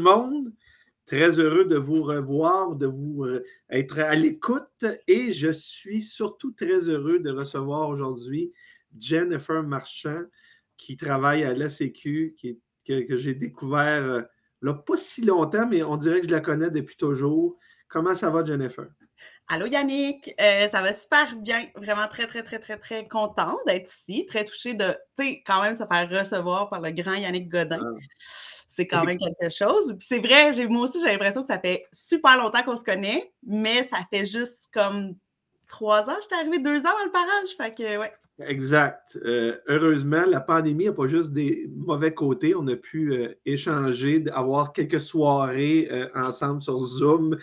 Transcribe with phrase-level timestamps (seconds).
[0.00, 0.52] le monde.
[1.06, 6.52] Très heureux de vous revoir, de vous euh, être à l'écoute et je suis surtout
[6.52, 8.52] très heureux de recevoir aujourd'hui
[8.96, 10.22] Jennifer Marchand
[10.76, 14.22] qui travaille à l'ACQ, qui, que, que j'ai découvert euh,
[14.62, 17.58] là, pas si longtemps, mais on dirait que je la connais depuis toujours.
[17.88, 18.86] Comment ça va, Jennifer?
[19.48, 21.66] Allô Yannick, euh, ça va super bien.
[21.74, 24.24] Vraiment très, très, très, très, très contente d'être ici.
[24.26, 27.80] Très touchée de, tu sais, quand même se faire recevoir par le grand Yannick Godin.
[27.82, 28.00] Ah.
[28.72, 29.96] C'est quand même quelque chose.
[29.98, 33.32] Puis c'est vrai, moi aussi, j'ai l'impression que ça fait super longtemps qu'on se connaît,
[33.44, 35.16] mais ça fait juste comme
[35.66, 36.14] trois ans.
[36.22, 37.48] J'étais arrivée deux ans dans le parage.
[37.56, 38.12] Fait que, ouais.
[38.38, 39.18] Exact.
[39.24, 42.54] Euh, heureusement, la pandémie n'a pas juste des mauvais côtés.
[42.54, 47.38] On a pu euh, échanger, avoir quelques soirées euh, ensemble sur Zoom.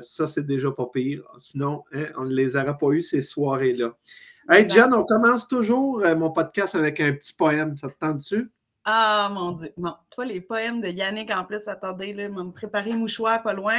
[0.00, 1.22] ça, c'est déjà pas pire.
[1.38, 3.96] Sinon, hein, on ne les aurait pas eu ces soirées-là.
[4.50, 7.78] Hey, John, on commence toujours mon podcast avec un petit poème.
[7.78, 8.50] Ça te tente-tu?
[8.88, 9.72] Ah, mon Dieu.
[9.76, 13.74] Bon, toi, les poèmes de Yannick, en plus, attendez, là, m'a préparé mouchoir pas loin.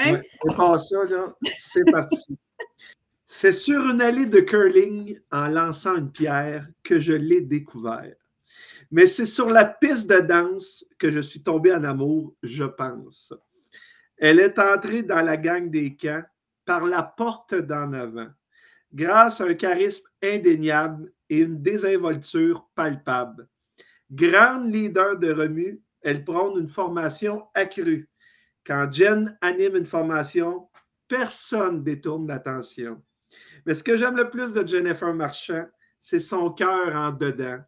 [0.79, 1.33] ça, là.
[1.57, 2.37] C'est parti.
[3.25, 8.15] C'est sur une allée de curling, en lançant une pierre, que je l'ai découvert.
[8.89, 13.33] Mais c'est sur la piste de danse que je suis tombé en amour, je pense.
[14.17, 16.23] Elle est entrée dans la gang des camps
[16.63, 18.29] par la porte d'en avant,
[18.93, 23.47] grâce à un charisme indéniable et une désinvolture palpable.
[24.11, 28.09] Grande leader de remue, elle prône une formation accrue.
[28.65, 30.69] Quand Jen anime une formation,
[31.07, 33.01] personne détourne l'attention.
[33.65, 35.65] Mais ce que j'aime le plus de Jennifer Marchand,
[35.99, 37.59] c'est son cœur en dedans.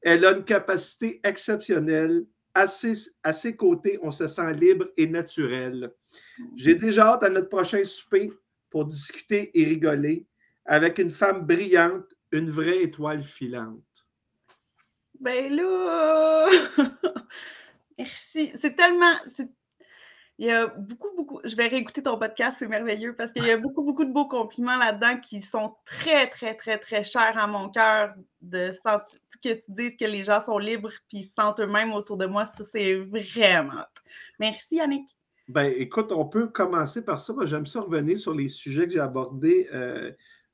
[0.00, 2.26] Elle a une capacité exceptionnelle.
[2.54, 5.90] À ses, côtés, on se sent libre et naturel.
[6.54, 8.30] J'ai déjà hâte à notre prochain souper
[8.68, 10.26] pour discuter et rigoler
[10.66, 13.82] avec une femme brillante, une vraie étoile filante.
[15.22, 16.48] Ben là,
[17.98, 18.52] merci.
[18.56, 19.14] C'est tellement,
[20.36, 21.40] il y a beaucoup, beaucoup.
[21.44, 24.26] Je vais réécouter ton podcast, c'est merveilleux parce qu'il y a beaucoup, beaucoup de beaux
[24.26, 28.14] compliments là-dedans qui sont très, très, très, très chers à mon cœur.
[28.40, 32.16] De sentir que tu dises que les gens sont libres puis se sentent eux-mêmes autour
[32.16, 33.84] de moi, ça, c'est vraiment.
[34.40, 35.08] Merci, Yannick.
[35.46, 37.32] Ben, écoute, on peut commencer par ça.
[37.44, 40.10] J'aime ça revenir sur les sujets que j'ai abordés euh,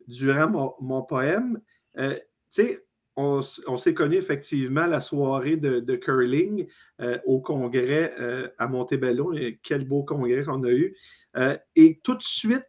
[0.06, 1.58] durant mon, poème.
[1.96, 2.87] Euh, tu sais,
[3.18, 6.68] on, s'est connu effectivement la soirée de, curling
[7.00, 9.34] euh, au congrès euh, à Montebello.
[9.62, 10.96] Quel beau congrès qu'on a eu.
[11.36, 12.64] Euh, et tout de suite,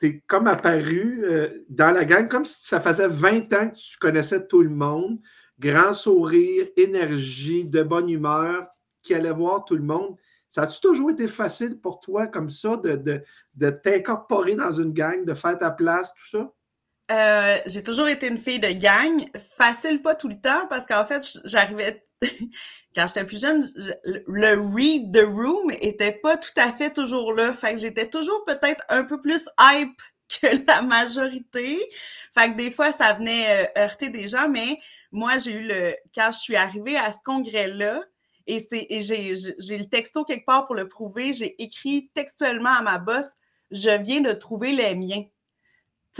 [0.00, 1.24] tu es comme apparu
[1.68, 5.20] dans la gang, comme si ça faisait 20 ans que tu connaissais tout le monde.
[5.60, 8.66] Grand sourire, énergie, de bonne humeur,
[9.00, 10.16] qui allait voir tout le monde.
[10.48, 13.22] Ça a-tu toujours été facile pour toi, comme ça, de, de,
[13.54, 16.52] de t'incorporer dans une gang, de faire ta place, tout ça?
[17.10, 19.28] Euh, j'ai toujours été une fille de gang.
[19.36, 22.02] Facile pas tout le temps parce qu'en fait, j'arrivais
[22.94, 23.70] quand j'étais plus jeune,
[24.04, 27.52] le read the room était pas tout à fait toujours là.
[27.52, 30.00] Fait que j'étais toujours peut-être un peu plus hype
[30.40, 31.78] que la majorité.
[32.32, 34.78] Fait que des fois, ça venait euh, heurter des gens, mais
[35.12, 38.00] moi, j'ai eu le quand je suis arrivée à ce congrès-là,
[38.46, 38.58] et
[39.00, 43.32] j'ai j'ai le texto quelque part pour le prouver, j'ai écrit textuellement à ma boss,
[43.70, 45.24] je viens de trouver les miens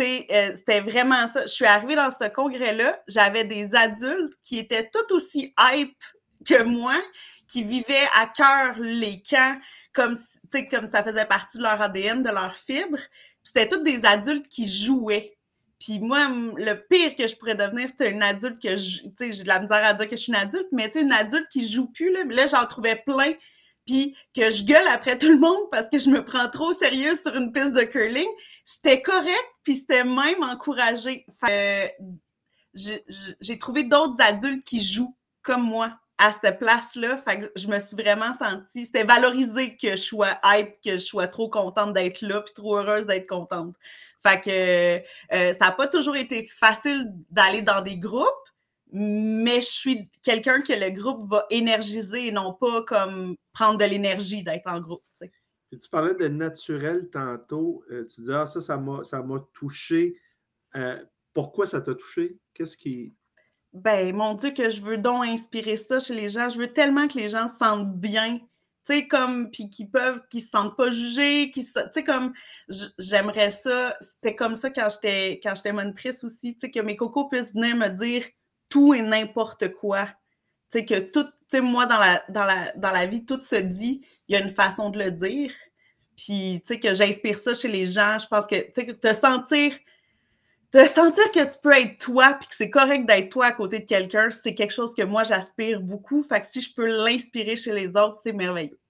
[0.00, 1.42] euh, c'était vraiment ça.
[1.42, 6.02] Je suis arrivée dans ce congrès-là, j'avais des adultes qui étaient tout aussi hype
[6.46, 6.96] que moi,
[7.48, 9.56] qui vivaient à cœur les camps
[9.92, 10.16] comme,
[10.70, 12.98] comme ça faisait partie de leur ADN, de leur fibre.
[13.42, 15.36] C'était tous des adultes qui jouaient.
[15.78, 16.26] Puis moi,
[16.56, 19.48] le pire que je pourrais devenir, c'était une adulte que je, tu sais, j'ai de
[19.48, 21.70] la misère à dire que je suis une adulte, mais tu sais, une adulte qui
[21.70, 23.34] joue plus, là, là j'en trouvais plein
[23.86, 26.72] puis que je gueule après tout le monde parce que je me prends trop au
[26.72, 28.28] sérieux sur une piste de curling,
[28.64, 31.26] c'était correct, puis c'était même encouragé.
[31.40, 31.96] Fait,
[32.74, 37.16] j'ai trouvé d'autres adultes qui jouent comme moi à cette place-là.
[37.18, 40.98] Fait que je me suis vraiment sentie, c'était valorisé que je sois hype, que je
[40.98, 43.74] sois trop contente d'être là, puis trop heureuse d'être contente.
[44.22, 48.28] Fait que euh, ça n'a pas toujours été facile d'aller dans des groupes,
[48.96, 53.84] mais je suis quelqu'un que le groupe va énergiser et non pas comme prendre de
[53.84, 55.02] l'énergie d'être en groupe.
[55.18, 57.84] tu parlais de naturel tantôt.
[57.90, 60.16] Euh, tu disais, ah, ça, ça m'a touché.
[60.76, 62.38] Euh, pourquoi ça t'a touché?
[62.54, 63.12] Qu'est-ce qui.
[63.72, 66.48] Ben, mon Dieu, que je veux donc inspirer ça chez les gens.
[66.48, 68.38] Je veux tellement que les gens se sentent bien.
[68.86, 72.32] Tu sais, comme, puis qu'ils peuvent, qu'ils se sentent pas jugés, tu sais, comme,
[72.98, 73.96] j'aimerais ça.
[74.00, 77.54] C'était comme ça quand j'étais, quand j'étais monitrice aussi, tu sais, que mes cocos puissent
[77.54, 78.24] venir me dire,
[78.74, 80.08] tout et n'importe quoi.
[80.72, 83.54] Tu que tout, tu sais, moi, dans la, dans, la, dans la vie, tout se
[83.54, 85.52] dit, il y a une façon de le dire.
[86.16, 88.18] Puis, tu sais, que j'inspire ça chez les gens.
[88.18, 89.74] Je pense que, tu sais, te sentir,
[90.72, 93.78] te sentir que tu peux être toi, puis que c'est correct d'être toi à côté
[93.78, 96.24] de quelqu'un, c'est quelque chose que moi, j'aspire beaucoup.
[96.24, 98.80] Fait que si je peux l'inspirer chez les autres, c'est merveilleux.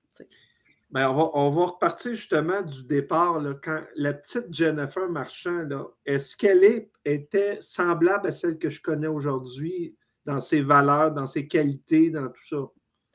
[0.94, 3.42] Ben, on, va, repartir justement du départ.
[3.64, 5.66] Quand la petite Jennifer Marchand,
[6.06, 11.48] est-ce qu'elle était semblable à celle que je connais aujourd'hui dans ses valeurs, dans ses
[11.48, 12.58] qualités, dans tout ça?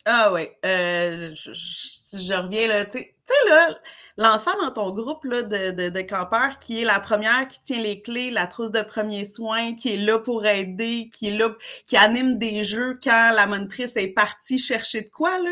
[0.03, 0.49] Ah oui.
[0.65, 3.15] Euh, si je, reviens là, tu sais,
[3.47, 3.79] là,
[4.17, 7.81] l'enfant dans ton groupe là, de, de, de, campeurs qui est la première qui tient
[7.81, 11.55] les clés, la trousse de premiers soins, qui est là pour aider, qui est là,
[11.87, 15.51] qui anime des jeux quand la monitrice est partie chercher de quoi, là.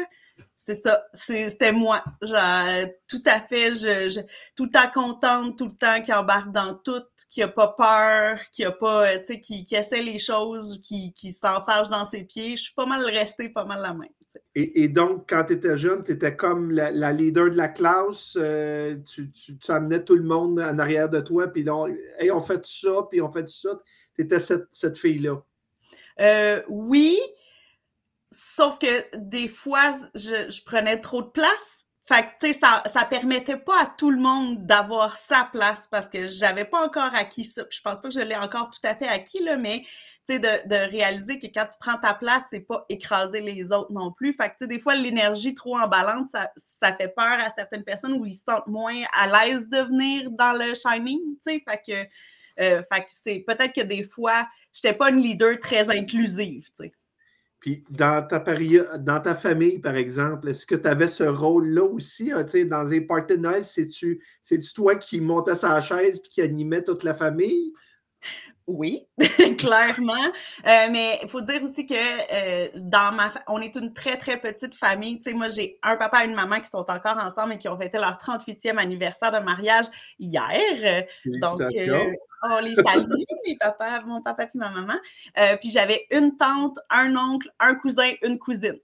[0.67, 2.03] C'est ça, c'était moi.
[2.21, 4.19] Genre, tout à fait, je, je,
[4.53, 8.37] tout le temps contente, tout le temps qui embarque dans tout, qui a pas peur,
[8.51, 12.25] qui a pas, tu sais, qui, qui essaie les choses, qui, qui s'enfarge dans ses
[12.25, 12.57] pieds.
[12.57, 14.07] Je suis pas mal restée pas mal la main.
[14.55, 18.97] Et, donc, quand tu étais jeune, tu étais comme la, leader de la classe, euh,
[19.05, 21.85] tu, tu, amenais tout le monde en arrière de toi, puis là,
[22.19, 23.69] hey, on fait ça, puis on fait ça.
[24.15, 25.41] Tu étais cette, cette fille-là.
[26.19, 27.17] Euh, oui,
[28.31, 31.83] sauf que des fois, je, prenais trop de place.
[32.05, 36.63] Fait ça, ça permettait pas à tout le monde d'avoir sa place parce que j'avais
[36.63, 37.63] pas encore acquis ça.
[37.69, 39.81] je pense pas que je l'ai encore tout à fait acquis, là, mais,
[40.25, 44.13] tu de, réaliser que quand tu prends ta place, c'est pas écraser les autres non
[44.13, 44.31] plus.
[44.31, 48.35] Fait des fois, l'énergie trop en balance, ça, fait peur à certaines personnes où ils
[48.35, 51.59] se sentent moins à l'aise de venir dans le Shining, tu sais.
[51.59, 52.09] Fait que,
[52.61, 56.67] euh, c'est peut-être que des fois, j'étais pas une leader très inclusive.
[57.59, 58.39] Puis dans ta,
[58.99, 62.31] dans ta famille, par exemple, est-ce que tu avais ce rôle-là aussi?
[62.31, 64.21] Hein, dans les parties de Noël, c'est-tu
[64.75, 67.73] toi qui montais sa chaise et qui animait toute la famille?
[68.67, 69.07] Oui,
[69.57, 70.13] clairement.
[70.67, 74.37] Euh, mais il faut dire aussi que euh, dans ma on est une très, très
[74.37, 75.17] petite famille.
[75.17, 77.69] Tu sais, moi, j'ai un papa et une maman qui sont encore ensemble et qui
[77.69, 79.85] ont fêté leur 38e anniversaire de mariage
[80.19, 81.05] hier.
[81.25, 82.03] Donc, euh,
[82.43, 83.09] on les salue,
[83.47, 84.99] mes papas, mon papa et ma maman.
[85.61, 88.79] puis j'avais une tante, un oncle, un cousin, une cousine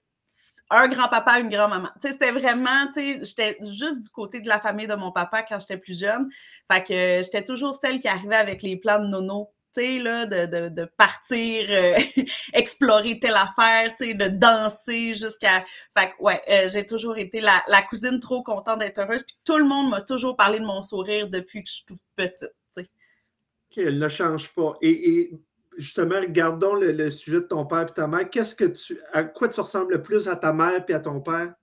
[0.70, 1.90] un grand-papa, une grand-maman.
[2.02, 5.12] Tu sais, c'était vraiment, tu sais, j'étais juste du côté de la famille de mon
[5.12, 6.30] papa quand j'étais plus jeune.
[6.72, 12.00] Fait que j'étais toujours celle qui arrivait avec les plans de nono de, partir euh,
[12.54, 15.64] explorer telle affaire, de danser jusqu'à.
[15.94, 19.24] Fait que, ouais, euh, j'ai toujours été la, cousine trop contente d'être heureuse.
[19.24, 22.02] Puis tout le monde m'a toujours parlé de mon sourire depuis que je suis toute
[22.16, 22.52] petite.
[22.78, 24.76] OK, elle ne change pas.
[24.82, 25.40] Et, et
[25.78, 28.30] justement, regardons le, le, sujet de ton père et ta mère.
[28.30, 29.00] Qu'est-ce que tu.
[29.12, 31.54] À quoi tu ressembles le plus à ta mère et à ton père?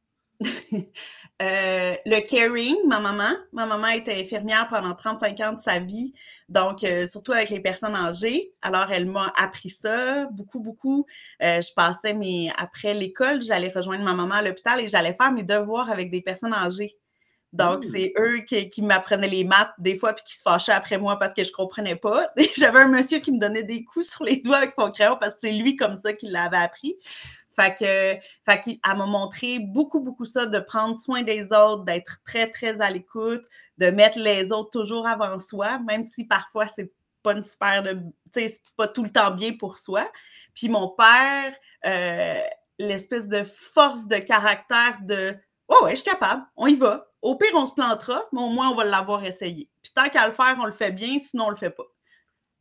[1.42, 3.31] Euh, le caring, ma maman.
[3.52, 6.12] Ma maman était infirmière pendant 35 ans de sa vie,
[6.50, 8.52] donc euh, surtout avec les personnes âgées.
[8.60, 11.06] Alors, elle m'a appris ça beaucoup, beaucoup.
[11.42, 12.52] Euh, je passais mes...
[12.58, 16.20] Après l'école, j'allais rejoindre ma maman à l'hôpital et j'allais faire mes devoirs avec des
[16.20, 16.98] personnes âgées.
[17.52, 17.88] Donc, mmh.
[17.90, 21.19] c'est eux qui, qui m'apprenaient les maths des fois puis qui se fâchaient après moi
[21.19, 22.28] parce que je comprenais pas.
[22.56, 25.34] J'avais un monsieur qui me donnait des coups sur les doigts avec son crayon parce
[25.34, 26.96] que c'est lui comme ça qui l'avait appris.
[27.60, 32.80] Fait que, m'a montré beaucoup, beaucoup ça, de prendre soin des autres, d'être très, très
[32.80, 33.42] à l'écoute,
[33.78, 36.92] de mettre les autres toujours avant soi, même si parfois c'est
[37.22, 40.10] pas une super de, tu sais, c'est pas tout le temps bien pour soi.
[40.54, 41.54] Puis mon père,
[41.84, 42.40] euh,
[42.78, 45.36] l'espèce de force de caractère de,
[45.68, 47.06] oh ouais, je suis capable, on y va.
[47.20, 49.69] Au pire, on se plantera, mais au moins, on va l'avoir essayé.
[49.82, 51.84] Puis tant qu'à le faire, on le fait bien, sinon, on le fait pas.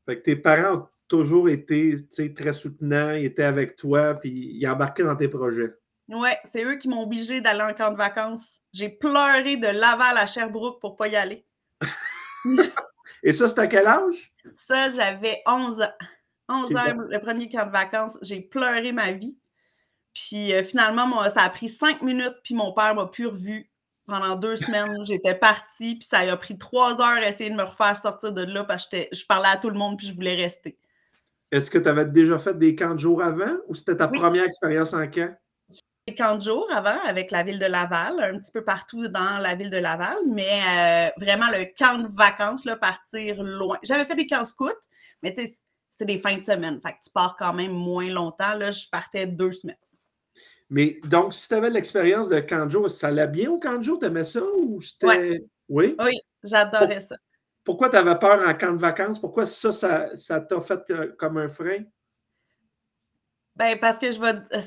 [0.06, 1.96] Fait que tes parents toujours été
[2.36, 5.74] très soutenant, il était avec toi, puis il embarquait dans tes projets.
[6.08, 8.60] Ouais, c'est eux qui m'ont obligé d'aller en camp de vacances.
[8.72, 11.46] J'ai pleuré de Laval à Sherbrooke pour pas y aller.
[13.24, 14.34] Et ça, c'était à quel âge?
[14.56, 15.94] Ça, j'avais 11 ans.
[16.48, 18.18] 11 ans, le premier camp de vacances.
[18.22, 19.38] J'ai pleuré ma vie.
[20.14, 23.72] Puis euh, finalement, ça a pris cinq minutes, puis mon père m'a plus revu
[24.08, 24.98] pendant deux semaines.
[25.06, 28.42] J'étais partie, puis ça a pris trois heures à essayer de me refaire sortir de
[28.42, 30.78] là parce que je parlais à tout le monde, puis je voulais rester.
[31.52, 34.44] Est-ce que tu avais déjà fait des camps de jour avant ou c'était ta première
[34.44, 35.36] expérience en camp?
[36.08, 39.38] Des camps de jour avant avec la ville de Laval, un petit peu partout dans
[39.40, 43.78] la ville de Laval, mais euh, vraiment le camp de vacances, là, partir loin.
[43.84, 44.70] J'avais fait des camps scouts,
[45.24, 45.54] mais tu sais,
[45.92, 46.80] c'est des fins de semaine.
[46.82, 48.56] Fait que tu pars quand même moins longtemps.
[48.56, 49.76] Là, je partais deux semaines.
[50.70, 53.78] Mais donc, si tu avais l'expérience de camp de jour, ça allait bien au camp
[53.78, 54.00] de jour?
[54.00, 55.44] T'aimais ça ou c'était.
[55.68, 55.96] Oui?
[56.00, 57.16] Oui, j'adorais ça.
[57.70, 59.20] Pourquoi tu avais peur en camp de vacances?
[59.20, 61.84] Pourquoi ça, ça, t'a fait comme un frein?
[63.56, 64.34] Ben, parce que je vais.
[64.54, 64.62] Euh,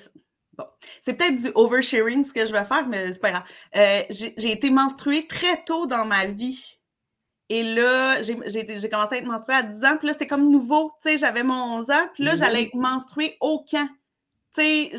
[0.52, 0.66] bon,
[1.00, 3.42] c'est peut-être du oversharing ce que je vais faire, mais c'est pas grave.
[3.74, 6.78] Euh, j'ai été menstruée très tôt dans ma vie.
[7.48, 9.96] Et là, j'ai commencé à être menstruée à 10 ans.
[9.98, 10.92] Puis là, c'était comme nouveau.
[11.02, 12.08] Tu sais, j'avais mon 11 ans.
[12.14, 13.88] Puis là, j'allais être menstruée au camp.
[14.54, 14.92] Tu sais,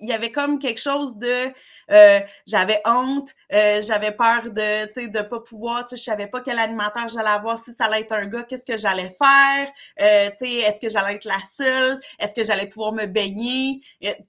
[0.00, 1.52] il y avait comme quelque chose de,
[1.90, 6.26] euh, j'avais honte, euh, j'avais peur de, tu de pas pouvoir, tu sais, je savais
[6.26, 9.70] pas quel animateur j'allais avoir, si ça allait être un gars, qu'est-ce que j'allais faire,
[10.00, 13.80] euh, tu sais, est-ce que j'allais être la seule, est-ce que j'allais pouvoir me baigner,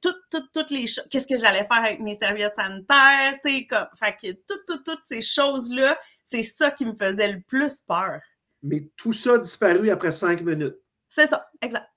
[0.02, 3.66] toutes, toutes, toutes les choses, qu'est-ce que j'allais faire avec mes serviettes sanitaires, tu sais,
[3.66, 7.82] comme, fait que toutes, toutes, toutes ces choses-là, c'est ça qui me faisait le plus
[7.82, 8.20] peur.
[8.62, 10.76] Mais tout ça a disparu après cinq minutes.
[11.08, 11.88] C'est ça, exact.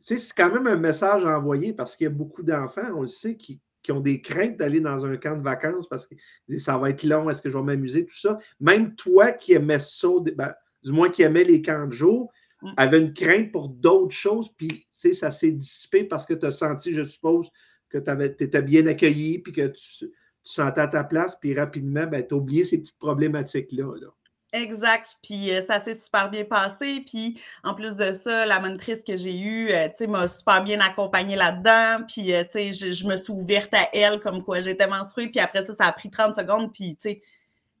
[0.00, 3.06] C'est quand même un message à envoyer parce qu'il y a beaucoup d'enfants, on le
[3.06, 6.08] sait, qui, ont des craintes d'aller dans un camp de vacances parce
[6.48, 8.38] disent ça va être long, est-ce que je vais m'amuser, tout ça.
[8.58, 12.72] Même toi qui aimais ça, ben, du moins qui aimais les camps de jour, mm.
[12.78, 16.94] avait une crainte pour d'autres choses, puis ça s'est dissipé parce que tu as senti,
[16.94, 17.50] je suppose,
[17.90, 20.10] que tu étais bien accueilli, puis que tu,
[20.42, 23.94] sentais à ta place, puis rapidement, ben, tu as oublié ces petites problématiques-là.
[24.00, 24.08] là.
[24.54, 25.16] Exact.
[25.20, 27.02] Puis euh, ça s'est super bien passé.
[27.04, 30.62] Puis en plus de ça, la monitrice que j'ai eue, euh, tu sais, m'a super
[30.62, 32.04] bien accompagnée là-dedans.
[32.06, 35.26] Puis, euh, tu sais, je, me suis ouverte à elle comme quoi j'étais menstruée.
[35.26, 36.72] Puis après ça, ça a pris 30 secondes.
[36.72, 37.22] Puis, tu sais,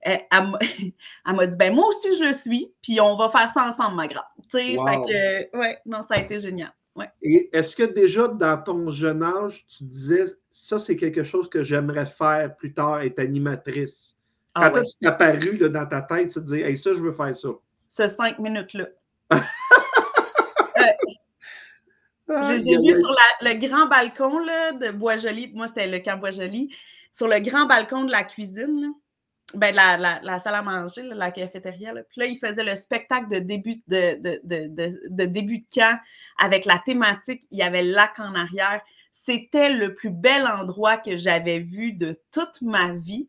[0.00, 0.26] elle,
[1.26, 2.74] m'a dit, ben moi aussi, je le suis.
[2.82, 4.24] Puis on va faire ça ensemble, ma grande.
[4.50, 6.72] Tu sais, fait que, ouais, non, ça a été génial.
[6.96, 7.08] Ouais.
[7.22, 11.62] Et est-ce que déjà dans ton jeune âge, tu disais, ça, c'est quelque chose que
[11.62, 14.13] j'aimerais faire plus tard, être animatrice?
[14.54, 17.00] Ah Quand est-ce que apparu là, dans ta tête, tu te dis, hey, ça, je
[17.00, 17.48] veux faire ça?
[17.88, 18.86] Ce cinq minutes-là.
[22.30, 25.52] Euh, je les ai vus sur le grand balcon là, de Bois-Joli.
[25.54, 26.74] Moi, c'était le camp Bois-Joli.
[27.12, 28.94] Sur le grand balcon de la cuisine,
[29.54, 31.92] ben, la, la, salle à manger, la cafétéria.
[32.08, 35.98] Puis là, ils faisaient le spectacle de début de, de, de, de, début de camp
[36.38, 37.44] avec la thématique.
[37.50, 38.80] Il y avait le lac en arrière.
[39.12, 43.28] C'était le plus bel endroit que j'avais vu de toute ma vie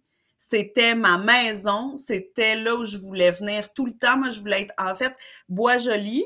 [0.50, 4.18] c'était ma maison, c'était là où je voulais venir tout le temps.
[4.18, 5.16] Moi, je voulais être, en fait,
[5.50, 6.24] Bois-Joli.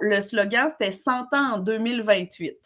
[0.00, 2.56] le slogan, c'était 100 ans en 2028.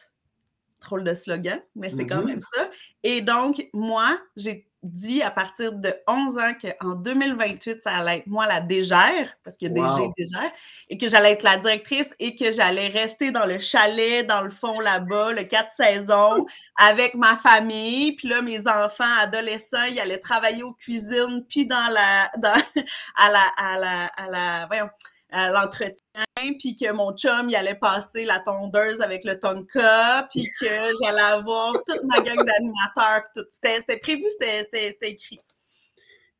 [0.80, 2.26] Trop de slogan, mais c'est quand mm-hmm.
[2.26, 2.70] même ça.
[3.02, 8.26] Et donc, moi, j'ai dit à partir de 11 ans qu'en 2028, ça allait être
[8.26, 9.72] moi la dégère, parce a wow.
[9.72, 10.50] DG dégère,
[10.88, 14.50] et que j'allais être la directrice et que j'allais rester dans le chalet, dans le
[14.50, 18.12] fond là-bas, le quatre saisons, avec ma famille.
[18.12, 22.52] Puis là, mes enfants adolescents, ils allaient travailler aux cuisines, puis dans la, dans,
[23.16, 24.90] à la, à la, à la, voyons,
[25.30, 26.24] à l'entretien,
[26.58, 30.66] puis que mon chum, il allait passer la tondeuse avec le tonka, puis que
[31.02, 33.24] j'allais avoir toute ma gang d'animateurs.
[33.50, 35.40] C'était prévu, c'était écrit.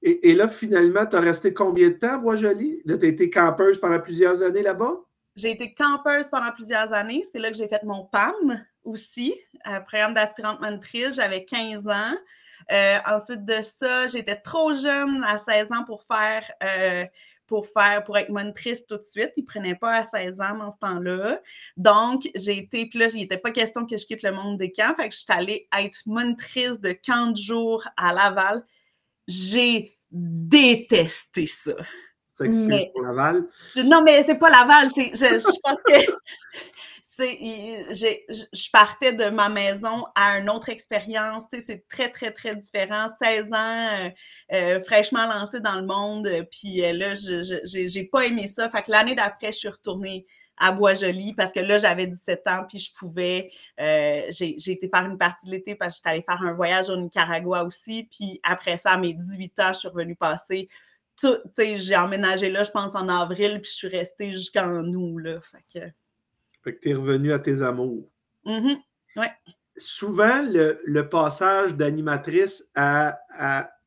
[0.01, 2.83] Et, là, finalement, tu as resté combien de temps, Bois-Joli?
[2.85, 4.95] Là, tu as été campeuse pendant plusieurs années là-bas?
[5.35, 7.25] J'ai été campeuse pendant plusieurs années.
[7.33, 11.17] C'est là que j'ai fait mon PAM aussi, un programme d'aspirante monitrice.
[11.17, 12.15] J'avais 15 ans.
[12.71, 17.05] Euh, ensuite de ça, j'étais trop jeune à 16 ans pour faire euh,
[17.49, 19.33] pour faire, pour être monitrice tout de suite.
[19.37, 21.41] Il ne prenait pas à 16 ans dans ce temps-là.
[21.77, 24.71] Donc, j'ai été, puis là, il n'était pas question que je quitte le monde des
[24.71, 24.95] camps.
[24.95, 28.65] Fait que je suis allée être monitrice de camp de jour à Laval.
[29.27, 31.73] J'ai détesté ça.
[32.35, 33.45] Ça explique pour Laval?
[33.85, 34.91] Non, mais c'est pas Laval.
[34.95, 36.13] Je, je pense que
[37.25, 41.45] je partais de ma maison à une autre expérience.
[41.51, 43.09] C'est très, très, très différent.
[43.21, 44.11] 16 ans, euh,
[44.53, 46.29] euh, fraîchement lancé dans le monde.
[46.51, 48.71] Puis euh, là, je n'ai pas aimé ça.
[48.71, 52.65] Fait que l'année d'après, je suis retournée à Bois-Joli parce que là, j'avais 17 ans,
[52.69, 53.51] puis je pouvais.
[53.79, 56.97] j'ai été faire une partie de l'été parce que j'étais allée faire un voyage au
[56.97, 58.09] Nicaragua aussi.
[58.11, 60.69] Puis après ça, à mes 18 ans, je suis revenue passer.
[61.57, 65.19] J'ai emménagé là, je pense, en avril, puis je suis restée jusqu'en août.
[65.19, 65.93] Là, fait que...
[66.65, 68.11] Fait que tu es revenu à tes amours.
[68.45, 68.75] Mm
[69.77, 73.15] Souvent, le, passage d'animatrice à,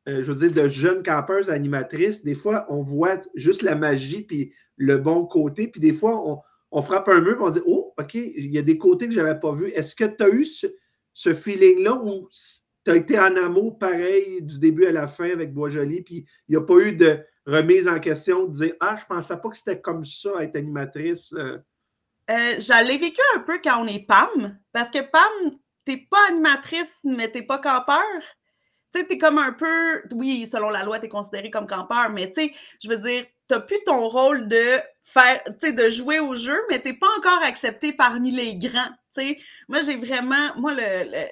[0.08, 3.76] euh, je veux dire, de jeune campeuse à animatrice, des fois, on voit juste la
[3.76, 7.62] magie puis le bon côté, puis des fois, on, frappe un mur et on dit
[7.66, 9.70] Oh, OK, il y a des côtés que je n'avais pas vus.
[9.70, 12.30] Est-ce que tu as eu ce, feeling-là où
[12.86, 16.52] tu as été en amour pareil du début à la fin avec Bois-Joli, puis il
[16.52, 19.50] n'y a pas eu de remise en question de dire Ah, je ne pensais pas
[19.50, 21.34] que c'était comme ça être animatrice.
[21.34, 21.58] Euh?
[22.32, 25.52] Euh, J'allais vécu un peu quand on est PAM, parce que PAM,
[25.86, 28.02] t'es pas animatrice, mais t'es pas campeur.
[28.94, 32.28] Tu sais, t'es comme un peu, oui, selon la loi, t'es considéré comme campeur, mais
[32.30, 32.52] tu sais,
[32.84, 36.60] je veux dire, t'as plus ton rôle de faire, tu sais, de jouer au jeu,
[36.70, 38.90] mais t'es pas encore accepté parmi les grands.
[39.16, 41.26] Tu sais, moi, j'ai vraiment, moi, le, le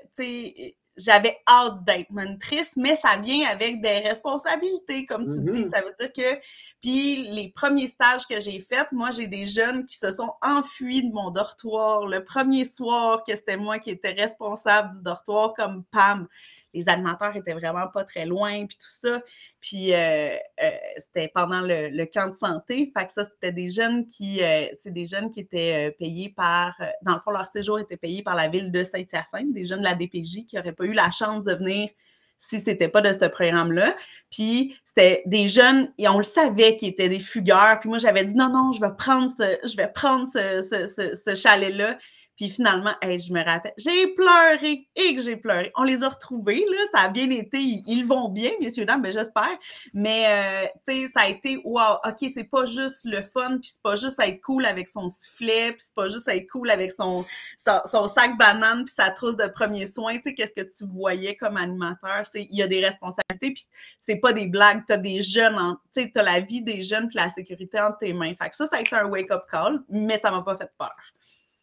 [1.00, 5.63] j'avais hâte d'être monitrice, mais ça vient avec des responsabilités, comme tu dis.
[5.63, 5.70] Mm-hmm.
[5.72, 6.39] Ça veut dire que,
[6.82, 11.08] puis les premiers stages que j'ai faits, moi, j'ai des jeunes qui se sont enfuis
[11.08, 15.84] de mon dortoir le premier soir que c'était moi qui étais responsable du dortoir comme
[15.86, 16.27] Pam.
[16.74, 19.22] Les animateurs étaient vraiment pas très loin, puis tout ça.
[19.62, 22.92] Puis euh, euh, c'était pendant le, camp de santé.
[22.96, 24.42] Fait que ça, c'était des jeunes qui,
[24.80, 28.36] c'est des jeunes qui étaient payés par, dans le fond, leur séjour était payé par
[28.36, 31.46] la ville de Saint-Hyacinthe, des jeunes de la DPJ qui n'auraient pas eu la chance
[31.46, 31.90] de venir
[32.40, 33.96] si c'était pas de ce programme-là.
[34.32, 37.80] Puis c'était des jeunes, et on le savait qu'ils étaient des fugueurs.
[37.80, 39.30] Puis moi, j'avais dit non, non, je vais prendre
[40.28, 41.98] ce chalet-là.
[42.39, 45.74] Puis finalement, je me rappelle, j'ai pleuré et que j'ai pleuré.
[45.75, 49.12] On les a retrouvés, là, ça a bien été, ils, vont bien, messieurs, dames, mais
[49.12, 49.58] j'espère.
[49.93, 53.72] Mais, euh, tu sais, ça a été, wow, OK, c'est pas juste le fun, puis
[53.74, 56.93] c'est pas juste être cool avec son sifflet, puis c'est pas juste être cool avec
[56.93, 57.25] son,
[57.58, 60.15] son, sac banane, puis sa trousse de premiers soins.
[60.15, 62.24] Tu sais, qu'est-ce que tu voyais comme animateur?
[62.36, 63.65] Il y a des responsabilités, puis
[64.00, 64.84] c'est pas des blagues.
[64.88, 65.58] Tu as des jeunes,
[65.93, 68.34] tu sais, tu as la vie des jeunes, puis la sécurité entre tes mains.
[68.34, 70.96] Fait que ça, ça a été un wake-up call, mais ça m'a pas fait peur.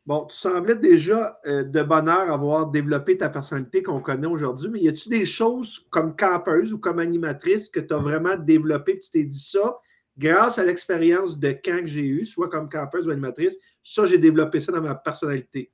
[0.07, 4.81] Bon, tu semblais déjà euh, de bonheur avoir développé ta personnalité qu'on connaît aujourd'hui, mais
[4.81, 9.01] y a-tu des choses comme campeuse ou comme animatrice que tu as vraiment développé et
[9.01, 9.81] tu t'es dit ça
[10.17, 14.19] grâce à l'expérience de camp que j'ai eu, soit comme campeuse ou animatrice, ça, j'ai
[14.19, 15.73] développé ça dans ma personnalité?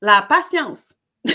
[0.00, 0.94] La patience.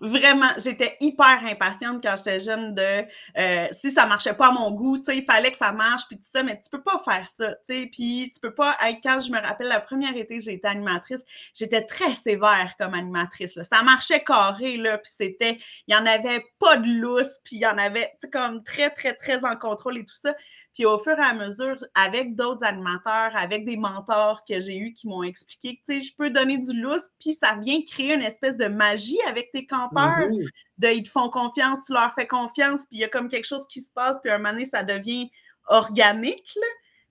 [0.00, 3.04] Vraiment, j'étais hyper impatiente quand j'étais jeune de
[3.36, 6.02] euh, si ça marchait pas à mon goût, tu sais, il fallait que ça marche,
[6.08, 8.76] puis tout ça, mais tu peux pas faire ça, tu sais, puis tu peux pas
[9.02, 11.24] quand je me rappelle la première été que j'ai été animatrice,
[11.54, 13.64] j'étais très sévère comme animatrice, là.
[13.64, 17.60] ça marchait carré, là, puis c'était, il y en avait pas de lousse, puis il
[17.60, 20.34] y en avait, tu sais, comme très, très, très en contrôle et tout ça,
[20.74, 24.94] puis au fur et à mesure, avec d'autres animateurs, avec des mentors que j'ai eus
[24.94, 28.14] qui m'ont expliqué que, tu sais, je peux donner du lousse, puis ça vient créer
[28.14, 30.28] une espèce de magie avec tes campeurs.
[30.30, 30.48] Mhm.
[30.78, 33.46] De, ils te font confiance, tu leur fais confiance, puis il y a comme quelque
[33.46, 35.30] chose qui se passe, puis un moment donné, ça devient
[35.66, 36.58] organique,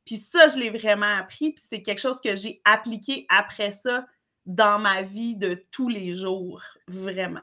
[0.06, 4.08] Puis ça, je l'ai vraiment appris, puis c'est quelque chose que j'ai appliqué après ça
[4.46, 7.42] dans ma vie de tous les jours, vraiment.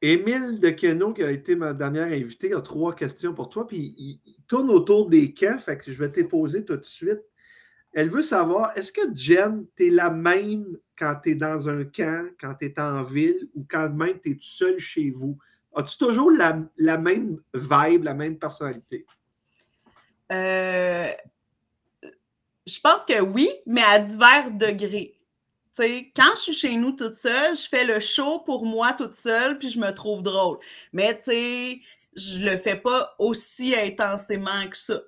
[0.00, 3.66] Émile de Keno, qui a été ma dernière invitée, a trois questions pour toi.
[3.66, 7.22] Puis il, tourne autour des camps, fait que je vais te poser tout de suite.
[7.94, 11.84] Elle veut savoir, est-ce que Jen, tu es la même quand tu es dans un
[11.84, 15.38] camp, quand tu es en ville ou quand même tu es tout chez vous?
[15.74, 19.06] As-tu toujours la, même vibe, la même personnalité?
[20.32, 21.12] Euh,
[22.66, 25.14] je pense que oui, mais à divers degrés
[25.76, 29.58] quand je suis chez nous toute seule, je fais le show pour moi toute seule,
[29.58, 30.58] puis je me trouve drôle.
[30.92, 31.80] Mais tu sais,
[32.16, 35.00] je le fais pas aussi intensément que ça.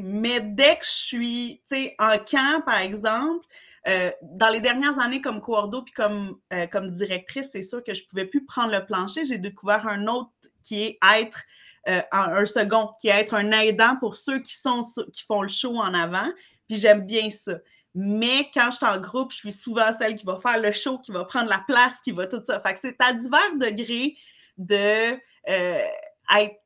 [0.00, 1.62] Mais dès que je suis
[1.98, 3.44] en camp, par exemple,
[3.86, 7.92] euh, dans les dernières années comme coordo puis comme, euh, comme directrice, c'est sûr que
[7.92, 9.24] je pouvais plus prendre le plancher.
[9.24, 10.30] J'ai découvert un autre
[10.62, 11.42] qui est être
[11.88, 14.80] euh, un second, qui est être un aidant pour ceux qui sont
[15.12, 16.28] qui font le show en avant.
[16.66, 17.58] Puis j'aime bien ça.
[17.94, 20.98] Mais quand je suis en groupe, je suis souvent celle qui va faire le show,
[20.98, 22.58] qui va prendre la place, qui va tout ça.
[22.58, 24.16] Fait que c'est à divers degrés
[24.58, 25.16] de
[25.48, 25.86] euh,
[26.36, 26.56] être.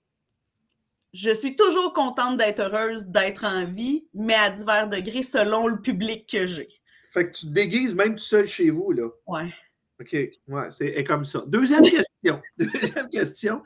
[1.15, 5.81] Je suis toujours contente d'être heureuse, d'être en vie, mais à divers degrés selon le
[5.81, 6.69] public que j'ai.
[7.11, 9.09] Fait que tu te déguises même tout seul chez vous, là.
[9.27, 9.53] Ouais.
[10.01, 11.43] OK, ouais, c'est comme ça.
[11.47, 12.41] Deuxième question.
[12.59, 13.63] Deuxième question.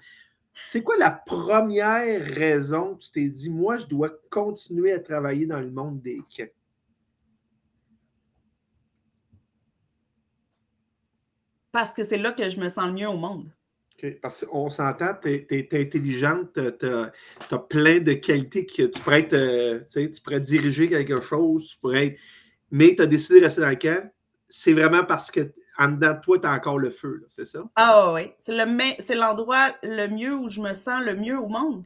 [0.54, 5.46] C'est quoi la première raison que tu t'es dit, moi, je dois continuer à travailler
[5.46, 6.44] dans le monde des camps?
[11.72, 13.50] Parce que c'est là que je me sens le mieux au monde.
[14.20, 19.34] Parce qu'on s'entend, tu es, intelligente, tu as, plein de qualités que tu pourrais être,
[19.34, 22.18] euh, tu pourrais diriger quelque chose, tu pourrais être,
[22.70, 24.10] mais tu as décidé de rester dans le camp.
[24.48, 27.64] C'est vraiment parce que en dedans de toi, tu as encore le feu, c'est ça?
[27.76, 28.32] Ah oui.
[28.38, 31.84] C'est l'endroit le, mieux où je me sens le mieux au monde.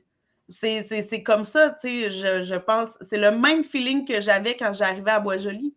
[0.48, 2.90] C'est comme ça, tu sais, je, je pense.
[3.00, 5.74] C'est le même feeling que j'avais quand j'arrivais à Bois-Joli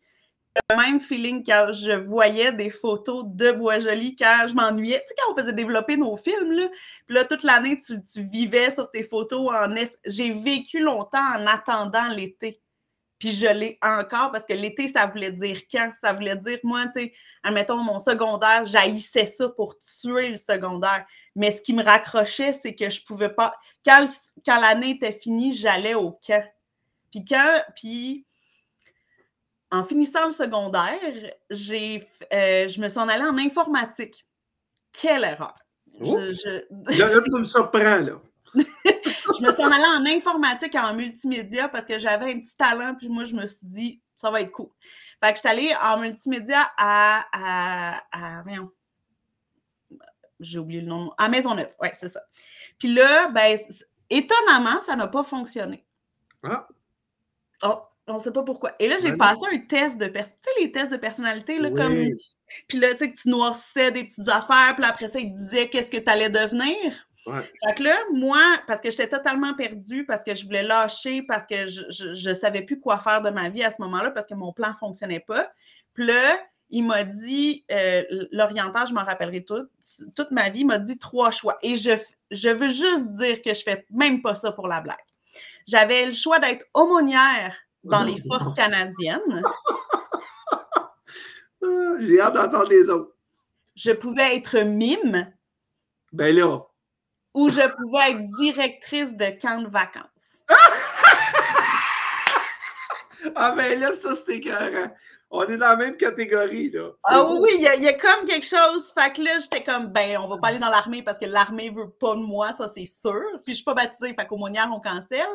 [0.70, 5.02] le même feeling quand je voyais des photos de Bois-Joli quand je m'ennuyais.
[5.02, 6.68] Tu sais, quand on faisait développer nos films, là,
[7.06, 9.74] puis là, toute l'année, tu, vivais sur tes photos en...
[10.06, 12.62] J'ai vécu longtemps en attendant l'été.
[13.20, 15.92] Puis je l'ai encore parce que l'été, ça voulait dire quand?
[16.00, 21.06] Ça voulait dire, moi, tu sais, admettons, mon secondaire, j'haïssais ça pour tuer le secondaire.
[21.36, 23.54] Mais ce qui me raccrochait, c'est que je pouvais pas...
[23.86, 24.06] Quand,
[24.46, 26.46] quand l'année était finie, j'allais au camp.
[27.12, 27.62] Puis quand...
[27.76, 28.26] Puis
[29.72, 31.00] en finissant le secondaire,
[31.50, 32.04] j'ai,
[32.34, 34.26] euh, je me suis en allée en informatique.
[34.92, 35.56] Quelle erreur!
[36.00, 36.98] Je, je...
[37.00, 38.14] Là, tu me surprends, là.
[38.56, 42.58] je me suis en allée en informatique et en multimédia parce que j'avais un petit
[42.58, 44.70] talent, puis moi, je me suis dit, ça va être cool.
[45.20, 48.44] Fait que je suis allée en multimédia à, à, à
[50.40, 52.22] j'ai oublié le nom, à Maisonneuve, ouais, c'est ça.
[52.78, 53.58] Puis là, ben,
[54.10, 55.86] étonnamment, ça n'a pas fonctionné.
[56.44, 56.68] Ah.
[57.64, 58.74] Oh, on sait pas pourquoi.
[58.80, 60.40] Et là, j'ai passé un test de personnalité.
[60.42, 62.08] Tu sais, les tests de personnalité, là, comme.
[62.68, 65.70] Puis là, tu sais, que tu noircissais des petites affaires, puis après ça, il disait
[65.70, 66.76] qu'est-ce que tu allais devenir.
[67.26, 67.42] Ouais.
[67.66, 71.46] Fait que là, moi, parce que j'étais totalement perdue, parce que je voulais lâcher, parce
[71.46, 74.34] que je, ne savais plus quoi faire de ma vie à ce moment-là, parce que
[74.34, 75.52] mon plan fonctionnait pas.
[75.94, 79.70] Puis là, il m'a dit, euh, l'orienteur, je m'en rappellerai toute,
[80.16, 81.58] toute ma vie, m'a dit trois choix.
[81.62, 81.92] Et je,
[82.32, 84.98] je veux juste dire que je fais même pas ça pour la blague.
[85.68, 89.44] J'avais le choix d'être aumônière dans les forces canadiennes.
[91.62, 93.12] Ah, j'ai hâte d'entendre les autres.
[93.76, 95.30] Je pouvais être mime.
[96.14, 96.62] Ben là.
[97.34, 100.40] Ou je pouvais être directrice de camp de vacances.
[103.36, 104.96] ah ben là, ça c'était écœurant.
[105.32, 106.90] On est dans la même catégorie, là.
[107.04, 108.92] Ah oui, il y, a comme quelque chose.
[108.92, 111.70] Fait que là, j'étais comme, ben, on va pas aller dans l'armée parce que l'armée
[111.70, 113.22] veut pas de moi, ça, c'est sûr.
[113.46, 115.28] Puis je suis pas baptisée, fait qu'aumônière, on cancelle.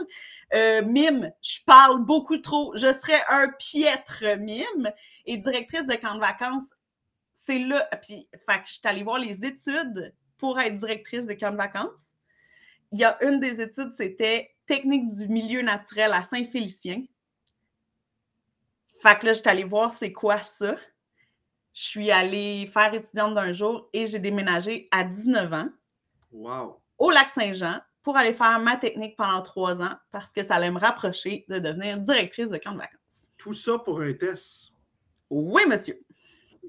[0.53, 2.73] Euh, mime, je parle beaucoup trop.
[2.77, 4.91] Je serais un piètre mime.
[5.27, 6.71] Et directrice de camp de vacances,
[7.35, 7.89] c'est là.
[8.03, 11.57] Puis, fait que je suis allée voir les études pour être directrice de camp de
[11.57, 12.15] vacances.
[12.91, 17.05] Il y a une des études, c'était technique du milieu naturel à Saint-Félicien.
[19.05, 20.77] Fait que là, j'étais allée voir c'est quoi ça.
[21.75, 25.69] Je suis allée faire étudiante d'un jour et j'ai déménagé à 19 ans
[26.33, 26.81] wow.
[26.97, 30.71] au lac Saint-Jean pour aller faire ma technique pendant trois ans parce que ça allait
[30.71, 33.27] me rapprocher de devenir directrice de camp de vacances.
[33.37, 34.73] Tout ça pour un test?
[35.29, 36.01] Oui, monsieur.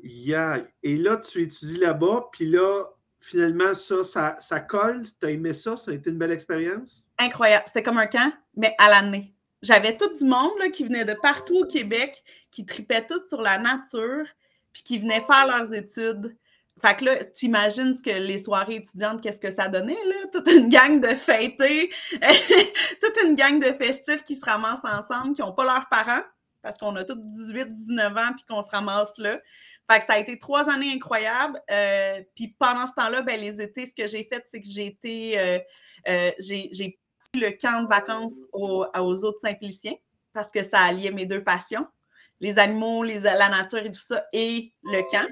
[0.03, 0.67] Yeah.
[0.83, 2.83] Et là, tu étudies là-bas, puis là,
[3.21, 5.03] finalement, ça, ça, ça colle?
[5.21, 5.77] Tu as aimé ça?
[5.77, 7.07] Ça a été une belle expérience?
[7.17, 7.63] Incroyable.
[7.67, 9.34] C'était comme un camp, mais à l'année.
[9.61, 13.41] J'avais tout du monde là, qui venait de partout au Québec, qui tripait tout sur
[13.41, 14.25] la nature,
[14.73, 16.35] puis qui venaient faire leurs études.
[16.81, 20.15] Fait que là, t'imagines ce que les soirées étudiantes, qu'est-ce que ça donnait, là?
[20.31, 21.89] Toute une gang de fêtés,
[23.01, 26.23] toute une gang de festifs qui se ramassent ensemble, qui n'ont pas leurs parents,
[26.61, 29.39] parce qu'on a tous 18, 19 ans, puis qu'on se ramasse là.
[29.89, 31.61] Fait que ça a été trois années incroyables.
[31.71, 34.87] Euh, puis pendant ce temps-là, ben, les étés, ce que j'ai fait, c'est que j'ai
[34.87, 35.39] été...
[35.39, 35.59] Euh,
[36.07, 36.99] euh, j'ai
[37.33, 39.95] le camp de vacances aux, aux autres Saint-Féliciens
[40.35, 41.88] parce que ça alliait mes deux passions,
[42.41, 45.27] les animaux, les, la nature et tout ça, et le camp.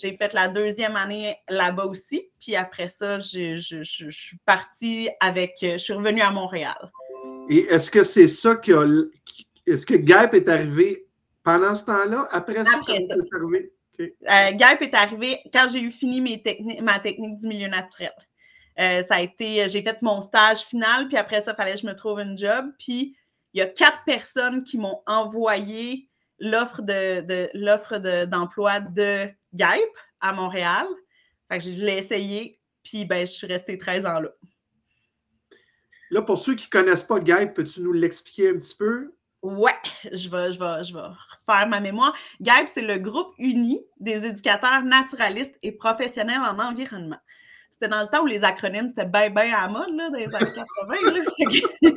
[0.00, 2.30] J'ai fait la deuxième année là-bas aussi.
[2.40, 5.56] Puis après ça, je, suis partie avec.
[5.62, 6.92] Je suis revenue à Montréal.
[7.48, 8.84] Et est-ce que c'est ça qui a.
[9.66, 11.06] Est-ce que Gap est arrivé
[11.42, 12.28] pendant ce temps-là?
[12.30, 13.14] Après ça, après ça.
[13.14, 13.72] Est arrivé?
[14.00, 16.42] Euh, est arrivé quand j'ai eu fini mes
[16.82, 18.12] ma technique du milieu naturel.
[18.78, 21.80] Euh, ça a été, j'ai fait mon stage final, puis après ça, il fallait que
[21.80, 22.66] je me trouve un job.
[22.78, 23.16] Puis
[23.52, 26.08] il y a quatre personnes qui m'ont envoyé
[26.38, 30.86] l'offre de, l'offre d'emploi de, GAIP à Montréal.
[31.48, 34.30] Fait que je l'ai essayé, puis ben, je suis restée 13 ans là.
[36.10, 39.14] Là, pour ceux qui ne connaissent pas GAIP, peux-tu nous l'expliquer un petit peu?
[39.42, 39.76] Ouais,
[40.10, 42.16] je vais, je, vais, je vais refaire ma mémoire.
[42.40, 47.18] GAIP, c'est le groupe uni des éducateurs naturalistes et professionnels en environnement
[47.74, 50.18] c'était dans le temps où les acronymes, c'était bien, bien à la mode, là, dans
[50.18, 50.94] les années 80.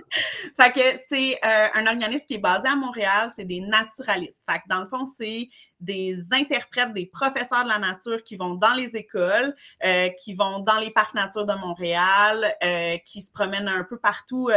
[0.58, 4.42] fait que, c'est euh, un organisme qui est basé à Montréal, c'est des naturalistes.
[4.50, 8.56] Fait que dans le fond, c'est des interprètes, des professeurs de la nature qui vont
[8.56, 9.54] dans les écoles,
[9.86, 14.00] euh, qui vont dans les parcs nature de Montréal, euh, qui se promènent un peu
[14.00, 14.50] partout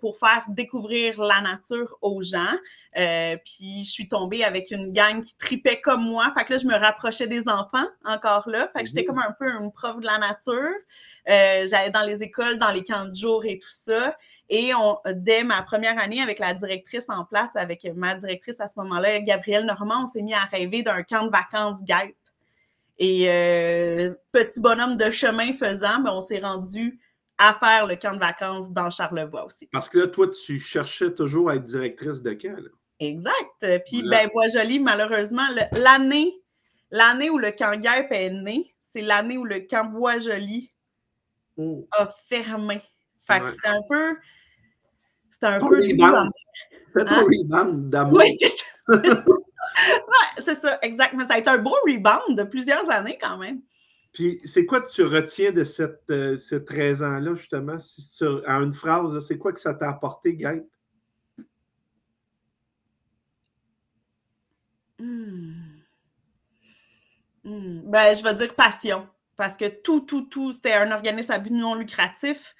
[0.00, 2.58] pour faire découvrir la nature aux gens.
[2.94, 6.30] puis je suis tombée avec une gang qui tripait comme moi.
[6.36, 8.68] Fait que là, je me rapprochais des enfants encore là.
[8.76, 9.06] Fait que j'étais mhm.
[9.06, 10.41] comme un peu une prof de la nature.
[10.46, 14.16] J'allais dans les écoles, dans les camps de jour et tout ça.
[14.48, 18.68] Et on, dès ma première année, avec la directrice en place, avec ma directrice à
[18.68, 22.16] ce moment-là, Gabrielle Normand, on s'est mis à rêver d'un camp de vacances GAIP.
[22.98, 27.00] Et euh, petit bonhomme de chemin faisant, ben, on s'est rendu
[27.38, 29.68] à faire le camp de vacances dans Charlevoix aussi.
[29.72, 32.56] Parce que là, toi, tu cherchais toujours à être directrice de camp.
[33.00, 33.82] Exact.
[33.86, 36.32] Puis, ben, Bois-Joli, malheureusement, l'année,
[36.90, 40.70] l'année où le camp GAIP est né, c'est l'année où le camp Bois-Joli
[41.56, 41.88] oh.
[41.92, 42.82] a fermé.
[43.16, 44.16] Fait que c'était un peu
[45.42, 45.82] c'est un peu.
[45.82, 48.18] C'est un rebound d'amour.
[48.18, 48.66] Oui, c'est ça.
[50.38, 51.26] c'est ça, exactement.
[51.26, 53.62] Ça a été un beau rebound de plusieurs années quand même.
[54.12, 58.62] Puis, c'est quoi que tu retiens de cette, euh, ces 13 ans-là, justement, si en
[58.62, 60.66] une phrase, c'est quoi que ça t'a apporté, Gaël?
[64.98, 65.71] Hmm.
[67.44, 67.80] Hmm.
[67.84, 69.08] Ben, je vais dire passion.
[69.36, 72.54] Parce que tout, tout, tout, c'était un organisme à but non lucratif.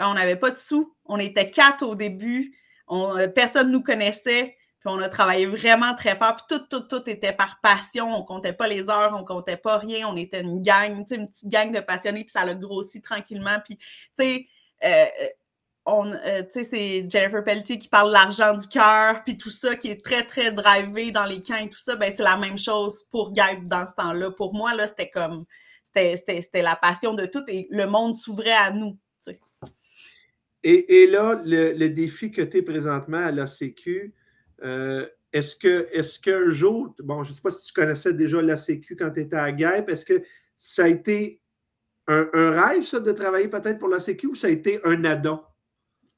[0.00, 0.94] Euh, on n'avait pas de sous.
[1.06, 2.54] On était quatre au début.
[2.90, 4.56] Euh, personne ne nous connaissait.
[4.80, 6.36] Puis on a travaillé vraiment très fort.
[6.36, 8.12] Puis tout, tout, tout était par passion.
[8.12, 10.08] On comptait pas les heures, on comptait pas rien.
[10.08, 12.24] On était une gang, une petite gang de passionnés.
[12.24, 13.58] Puis ça a grossi tranquillement.
[13.64, 14.46] Puis, tu sais,
[14.84, 15.06] euh,
[15.86, 19.88] on, euh, c'est Jennifer Pelletier qui parle de l'argent du cœur, puis tout ça qui
[19.88, 23.04] est très, très drivé dans les camps et tout ça, ben c'est la même chose
[23.10, 24.32] pour Gabe dans ce temps-là.
[24.32, 25.44] Pour moi, là, c'était comme,
[25.94, 28.98] c'était la passion de tout et le monde s'ouvrait à nous,
[30.62, 34.12] et, et, là, le, le défi que tu es présentement à l'ACQ,
[34.64, 38.42] euh, est-ce que est-ce qu'un jour, bon, je ne sais pas si tu connaissais déjà
[38.42, 40.22] l'ACQ quand tu étais à Gabe, est-ce que
[40.56, 41.40] ça a été
[42.08, 45.40] un, un rêve, ça, de travailler peut-être pour l'ACQ ou ça a été un addon?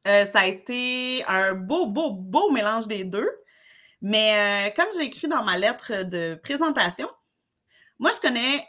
[0.06, 3.28] Euh, ça a été un beau, beau, beau mélange des deux.
[4.02, 7.08] Mais euh, comme j'ai écrit dans ma lettre de présentation,
[7.98, 8.66] moi, je connais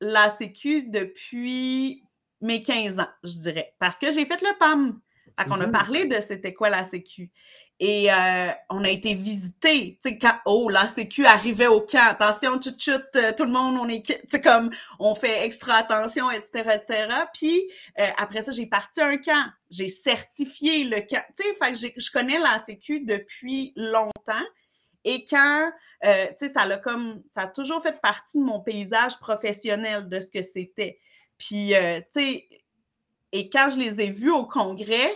[0.00, 2.04] la Sécu depuis
[2.40, 5.00] mes 15 ans, je dirais, parce que j'ai fait le PAM.
[5.38, 5.72] Fait qu'on a Mhm.
[5.72, 7.30] parlé de c'était quoi la Sécu.
[7.80, 12.08] Et euh, on a été visité, tu sais, quand, oh, la Sécu arrivait au camp,
[12.08, 15.74] attention, chut, chut, euh, tout le monde, on est, tu sais, comme, on fait extra
[15.74, 17.06] attention, etc., etc.
[17.32, 21.72] Puis, euh, après ça, j'ai parti un camp, j'ai certifié le camp, tu sais, fait
[21.94, 24.44] que je connais la Sécu depuis longtemps.
[25.04, 25.72] Et quand,
[26.04, 30.08] euh, tu sais, ça a comme, ça a toujours fait partie de mon paysage professionnel
[30.08, 30.98] de ce que c'était.
[31.38, 32.48] Puis, euh, tu sais,
[33.32, 35.10] et quand je les ai vus au congrès,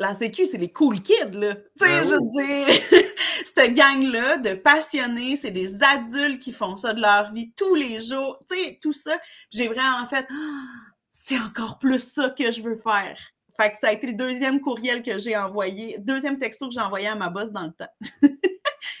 [0.00, 1.54] la Sécu, c'est les cool kids, là.
[1.54, 2.20] Tu sais, Ben je veux
[2.66, 3.02] dire,
[3.54, 8.00] cette gang-là de passionnés, c'est des adultes qui font ça de leur vie tous les
[8.00, 8.42] jours.
[8.50, 9.12] Tu sais, tout ça,
[9.50, 10.26] j'ai vraiment fait,
[11.12, 13.18] c'est encore plus ça que je veux faire.
[13.56, 16.80] Fait que ça a été le deuxième courriel que j'ai envoyé, deuxième texto que j'ai
[16.80, 17.92] envoyé à ma boss dans le temps.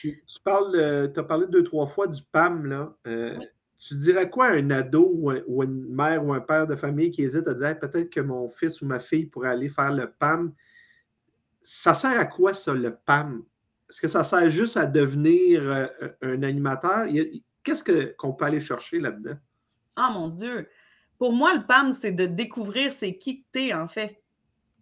[0.02, 2.94] Tu parles, tu as parlé deux, trois fois du PAM, là.
[3.06, 3.46] Euh, Oui.
[3.82, 6.76] Tu dirais quoi à un ado ou, un- ou une mère ou un père de
[6.76, 9.70] famille qui hésite à dire Hey, peut-être que mon fils ou ma fille pourrait aller
[9.70, 10.52] faire le PAM?
[11.62, 13.42] Ça sert à quoi, ça, le PAM?
[13.88, 15.86] Est-ce que ça sert juste à devenir euh,
[16.22, 17.06] un animateur?
[17.62, 19.36] Qu'est-ce que- qu'on peut aller chercher là-dedans?
[19.96, 20.68] Ah mon Dieu!
[21.18, 24.22] Pour moi, le PAM, c'est de découvrir c'est qui t'es, en fait.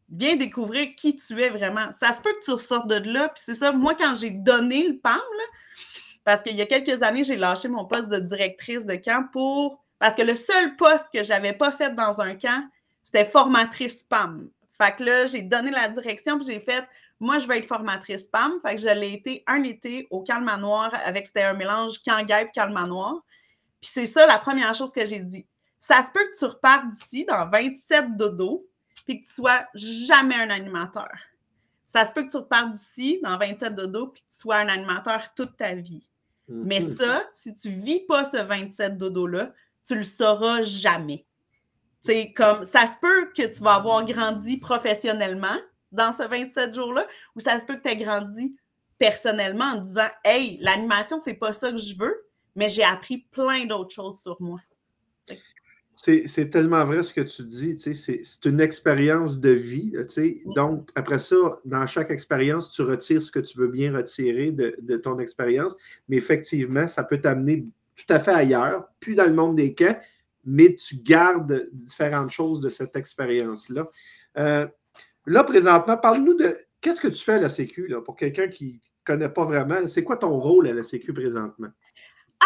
[0.08, 1.90] Bien découvrir qui tu es vraiment.
[1.92, 3.72] Ça se peut que tu ressortes de là, puis c'est ça.
[3.72, 5.18] Moi, quand j'ai donné le PAM,
[6.24, 9.84] parce qu'il y a quelques années, j'ai lâché mon poste de directrice de camp pour.
[9.98, 12.64] Parce que le seul poste que j'avais pas fait dans un camp,
[13.02, 14.48] c'était formatrice PAM.
[14.78, 16.84] Fait que là, j'ai donné la direction, puis j'ai fait
[17.20, 18.60] moi, je vais être formatrice PAM.
[18.60, 22.24] Fait que je l'ai été un été au Calme Manoir avec, c'était un mélange camp
[22.24, 23.16] guêpe, Calme Manoir.
[23.80, 25.46] Puis c'est ça la première chose que j'ai dit.
[25.80, 28.66] Ça se peut que tu repartes d'ici dans 27 dodo,
[29.04, 31.10] puis que tu sois jamais un animateur.
[31.88, 34.68] Ça se peut que tu repartes d'ici dans 27 dodo, puis que tu sois un
[34.68, 36.08] animateur toute ta vie.
[36.46, 36.86] Mais Mhm.
[36.86, 39.52] ça, si tu vis pas ce 27 dodo-là,
[39.86, 41.24] tu le sauras jamais.
[42.02, 45.56] C'est comme, ça se peut que tu vas avoir grandi professionnellement
[45.92, 48.56] dans ce 27 jours-là, ou ça se peut que tu aies grandi
[48.98, 53.64] personnellement en disant Hey, l'animation, c'est pas ça que je veux, mais j'ai appris plein
[53.66, 54.58] d'autres choses sur moi.
[56.00, 59.92] C'est tellement vrai ce que tu dis, c'est une expérience de vie.
[60.16, 60.42] Oui.
[60.54, 64.76] Donc, après ça, dans chaque expérience, tu retires ce que tu veux bien retirer de,
[64.80, 65.76] de ton expérience,
[66.08, 69.98] mais effectivement, ça peut t'amener tout à fait ailleurs, plus dans le monde des camps,
[70.48, 73.87] mais tu gardes différentes choses de cette expérience-là.
[74.38, 74.66] Euh,
[75.26, 79.04] là, présentement, parle-nous de qu'est-ce que tu fais à la Sécu, pour quelqu'un qui ne
[79.04, 81.68] connaît pas vraiment, c'est quoi ton rôle à la Sécu présentement?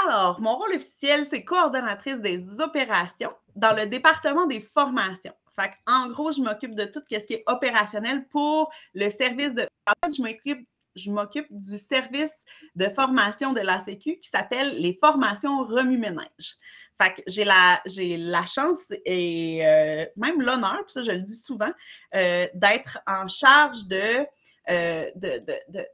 [0.05, 5.35] Alors, mon rôle officiel, c'est coordonnatrice des opérations dans le département des formations.
[5.55, 9.63] Fait en gros, je m'occupe de tout ce qui est opérationnel pour le service de.
[9.87, 12.35] En fait, je m'occupe, je m'occupe du service
[12.75, 16.57] de formation de la Sécu qui s'appelle les formations remue-ménage.
[16.99, 21.21] Fait que j'ai la, j'ai la chance et euh, même l'honneur, puis ça je le
[21.21, 21.71] dis souvent,
[22.15, 24.27] euh, d'être en charge de,
[24.71, 25.87] euh, de, de, de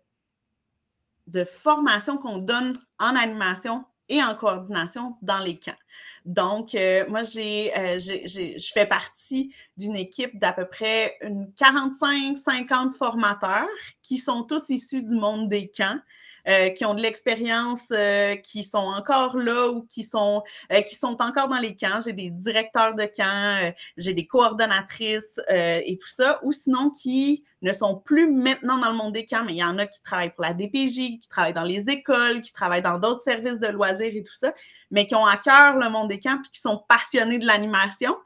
[1.29, 5.77] de formation qu'on donne en animation et en coordination dans les camps.
[6.25, 6.75] Donc,
[7.09, 13.69] moi, j'ai, j'ai, j'ai, je fais partie d'une équipe d'à peu près une 45-50 formateurs
[14.03, 16.01] qui sont tous issus du monde des camps.
[16.49, 20.95] Euh, qui ont de l'expérience, euh, qui sont encore là ou qui sont, euh, qui
[20.95, 22.01] sont encore dans les camps.
[22.03, 26.89] J'ai des directeurs de camps, euh, j'ai des coordonnatrices euh, et tout ça, ou sinon
[26.89, 29.87] qui ne sont plus maintenant dans le monde des camps, mais il y en a
[29.87, 33.61] qui travaillent pour la DPJ, qui travaillent dans les écoles, qui travaillent dans d'autres services
[33.61, 34.55] de loisirs et tout ça,
[34.91, 38.17] mais qui ont à cœur le monde des camps puis qui sont passionnés de l'animation.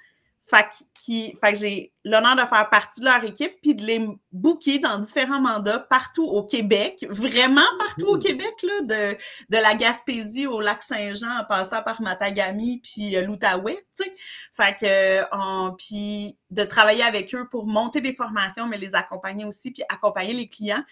[0.44, 4.80] Fait que, que j'ai l'honneur de faire partie de leur équipe puis de les booker
[4.80, 9.16] dans différents mandats partout au Québec, vraiment partout au Québec, là, de,
[9.50, 14.14] de la Gaspésie au lac Saint-Jean en passant par Matagami puis euh, l'Outaouais, tu sais.
[14.52, 19.44] Fait que, on, puis de travailler avec eux pour monter des formations, mais les accompagner
[19.44, 20.84] aussi, puis accompagner les clients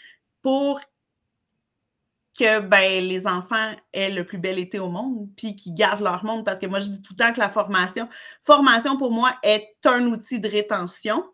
[0.43, 0.81] pour
[2.39, 6.25] que ben, les enfants aient le plus bel été au monde, puis qu'ils gardent leur
[6.25, 8.09] monde, parce que moi, je dis tout le temps que la formation,
[8.43, 11.25] formation pour moi est un outil de rétention,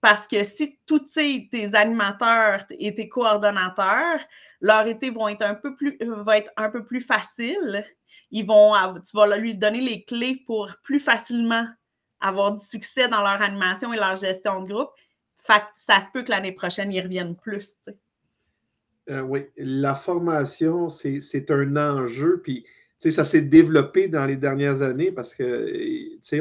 [0.00, 4.20] Parce que si tous tes animateurs et tes coordonnateurs,
[4.60, 7.86] leur été vont être un peu plus, va être un peu plus facile,
[8.30, 11.66] ils vont, tu vas lui donner les clés pour plus facilement
[12.20, 14.90] avoir du succès dans leur animation et leur gestion de groupe.
[15.38, 17.76] Ça se peut que l'année prochaine, ils reviennent plus.
[19.10, 22.40] Euh, oui, la formation, c'est un enjeu.
[22.42, 22.64] Puis,
[22.98, 25.70] ça s'est développé dans les dernières années parce que,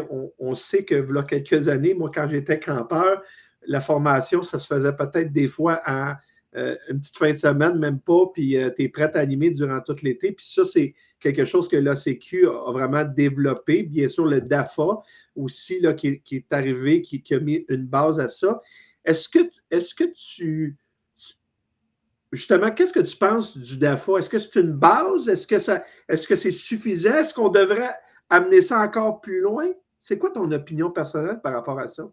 [0.09, 3.21] on, on sait que, il y a quelques années, moi, quand j'étais campeur,
[3.65, 6.19] la formation, ça se faisait peut-être des fois à
[6.55, 9.49] euh, une petite fin de semaine, même pas, puis euh, tu es prêt à animer
[9.49, 10.31] durant tout l'été.
[10.31, 13.83] Puis ça, c'est quelque chose que l'ACQ a vraiment développé.
[13.83, 15.01] Bien sûr, le DAFA
[15.35, 18.61] aussi, là, qui, est arrivé, qui, a mis une base à ça.
[19.03, 19.39] Est-ce que,
[19.71, 20.77] est que tu.
[22.33, 24.17] Justement, qu'est-ce que tu penses du DAFA?
[24.17, 25.29] Est-ce que c'est une base?
[25.29, 27.13] Est-ce que que c'est suffisant?
[27.13, 27.91] Est-ce qu'on devrait
[28.27, 29.67] amener ça encore plus loin?
[29.99, 32.03] C'est quoi ton opinion personnelle par rapport à ça?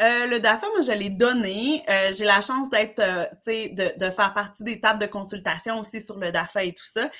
[0.00, 1.82] Euh, le DAFA, moi, je l'ai donné.
[1.88, 5.06] Euh, j'ai la chance d'être, euh, tu sais, de, de, faire partie des tables de
[5.06, 7.10] consultation aussi sur le DAFA et tout ça.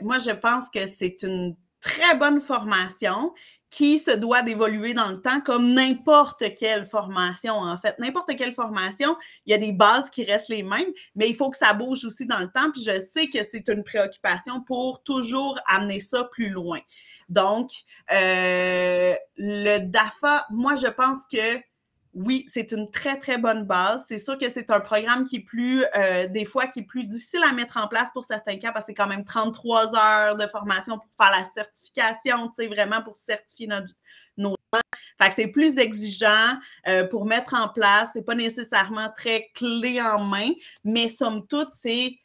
[0.00, 3.32] moi, je pense que c'est une très bonne formation
[3.70, 7.96] qui se doit d'évoluer dans le temps comme n'importe quelle formation, en fait.
[8.00, 11.50] N'importe quelle formation, il y a des bases qui restent les mêmes, mais il faut
[11.50, 12.70] que ça bouge aussi dans le temps.
[12.72, 16.80] Puis je sais que c'est une préoccupation pour toujours amener ça plus loin.
[17.28, 17.70] Donc,
[18.08, 21.69] le DAFA, moi, je pense que
[22.12, 24.04] oui, c'est une très, très bonne base.
[24.08, 27.06] C'est sûr que c'est un programme qui est plus, euh, des fois, qui est plus
[27.06, 30.34] difficile à mettre en place pour certains cas parce que c'est quand même 33 heures
[30.34, 33.92] de formation pour faire la certification, tu sais, vraiment pour certifier notre,
[34.36, 34.80] nos gens.
[35.18, 38.10] Fait que c'est plus exigeant euh, pour mettre en place.
[38.12, 40.50] C'est pas nécessairement très clé en main,
[40.84, 42.18] mais somme toute, c'est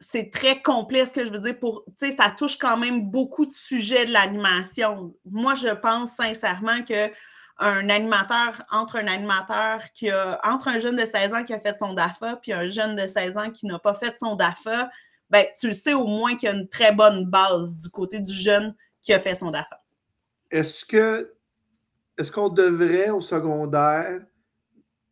[0.00, 3.10] c'est très complet, ce que je veux dire, pour, tu sais, ça touche quand même
[3.10, 5.12] beaucoup de sujets de l'animation.
[5.24, 7.10] Moi, je pense sincèrement que
[7.58, 11.58] un animateur, entre un animateur qui a, entre un jeune de 16 ans qui a
[11.58, 14.88] fait son DAFA, puis un jeune de 16 ans qui n'a pas fait son DAFA,
[15.30, 18.20] ben, tu le sais au moins qu'il y a une très bonne base du côté
[18.20, 19.82] du jeune qui a fait son DAFA.
[20.50, 21.34] Est-ce que
[22.18, 24.20] est-ce qu'on devrait au secondaire,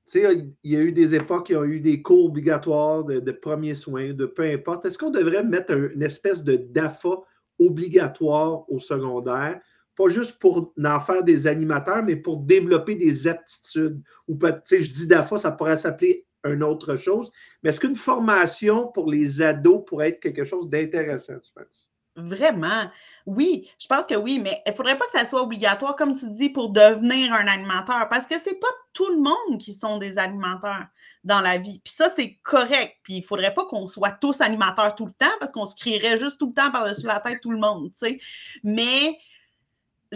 [0.06, 3.32] tu sais, il y a eu des époques qui ont eu des cours obligatoires de,
[3.32, 4.84] premiers soins, de peu importe.
[4.84, 7.20] Est-ce qu'on devrait mettre une espèce de DAFA
[7.60, 9.60] obligatoire au secondaire?
[9.96, 14.02] Pas juste pour en faire des animateurs, mais pour développer des aptitudes.
[14.28, 17.32] Ou peut-être, je dis DAFA, ça pourrait s'appeler une autre chose.
[17.62, 21.88] Mais est-ce qu'une formation pour les ados pourrait être quelque chose d'intéressant, tu penses?
[22.16, 22.90] Vraiment.
[23.26, 26.16] Oui, je pense que oui, mais il ne faudrait pas que ça soit obligatoire, comme
[26.16, 29.98] tu dis, pour devenir un animateur, parce que c'est pas tout le monde qui sont
[29.98, 30.86] des animateurs
[31.24, 31.80] dans la vie.
[31.84, 32.94] Puis ça, c'est correct.
[33.02, 35.76] Puis il ne faudrait pas qu'on soit tous animateurs tout le temps, parce qu'on se
[35.76, 38.18] crierait juste tout le temps par-dessus la tête tout le monde, tu sais.
[38.64, 39.18] Mais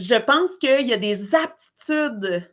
[0.01, 2.49] je pense qu'il y a des aptitudes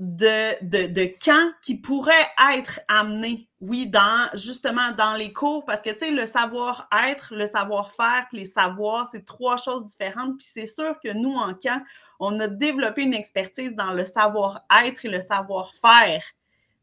[0.00, 5.82] de, de, de camp qui pourraient être amenées, oui, dans justement dans les cours, parce
[5.82, 10.38] que tu sais, le savoir-être, le savoir-faire, puis les savoirs, c'est trois choses différentes.
[10.38, 11.82] Puis c'est sûr que nous, en camp,
[12.18, 16.22] on a développé une expertise dans le savoir-être et le savoir-faire.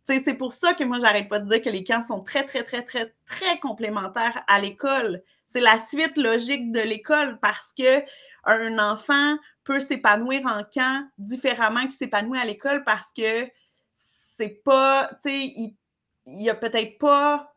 [0.06, 2.64] C'est pour ça que moi, j'arrête pas de dire que les camps sont très, très,
[2.64, 5.22] très, très, très complémentaires à l'école.
[5.48, 8.04] C'est la suite logique de l'école parce que
[8.46, 13.46] un enfant peut s'épanouir en camp différemment qu'il s'épanouit à l'école parce que
[13.92, 15.76] c'est pas, tu sais, il,
[16.26, 17.54] il a peut-être pas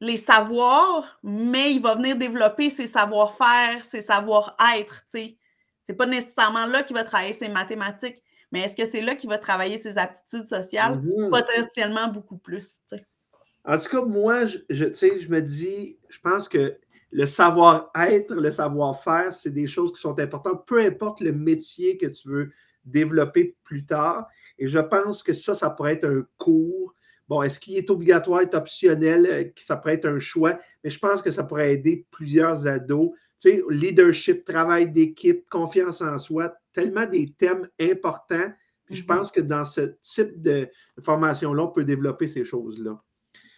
[0.00, 5.36] les savoirs, mais il va venir développer ses savoir-faire, ses savoir-être, tu sais.
[5.84, 9.28] C'est pas nécessairement là qu'il va travailler ses mathématiques, mais est-ce que c'est là qu'il
[9.28, 11.02] va travailler ses aptitudes sociales?
[11.02, 11.30] Mm-hmm.
[11.30, 13.06] Potentiellement beaucoup plus, tu sais.
[13.64, 16.78] En tout cas, moi, je, je, je me dis, je pense que
[17.12, 22.06] le savoir-être, le savoir-faire, c'est des choses qui sont importantes, peu importe le métier que
[22.06, 22.50] tu veux
[22.84, 24.26] développer plus tard.
[24.58, 26.94] Et je pense que ça, ça pourrait être un cours.
[27.28, 30.98] Bon, est-ce qu'il est obligatoire, est optionnel, euh, ça pourrait être un choix, mais je
[30.98, 33.10] pense que ça pourrait aider plusieurs ados.
[33.40, 38.52] Tu sais, leadership, travail d'équipe, confiance en soi, tellement des thèmes importants.
[38.86, 39.06] Puis je mm-hmm.
[39.06, 40.68] pense que dans ce type de
[41.00, 42.96] formation-là, on peut développer ces choses-là.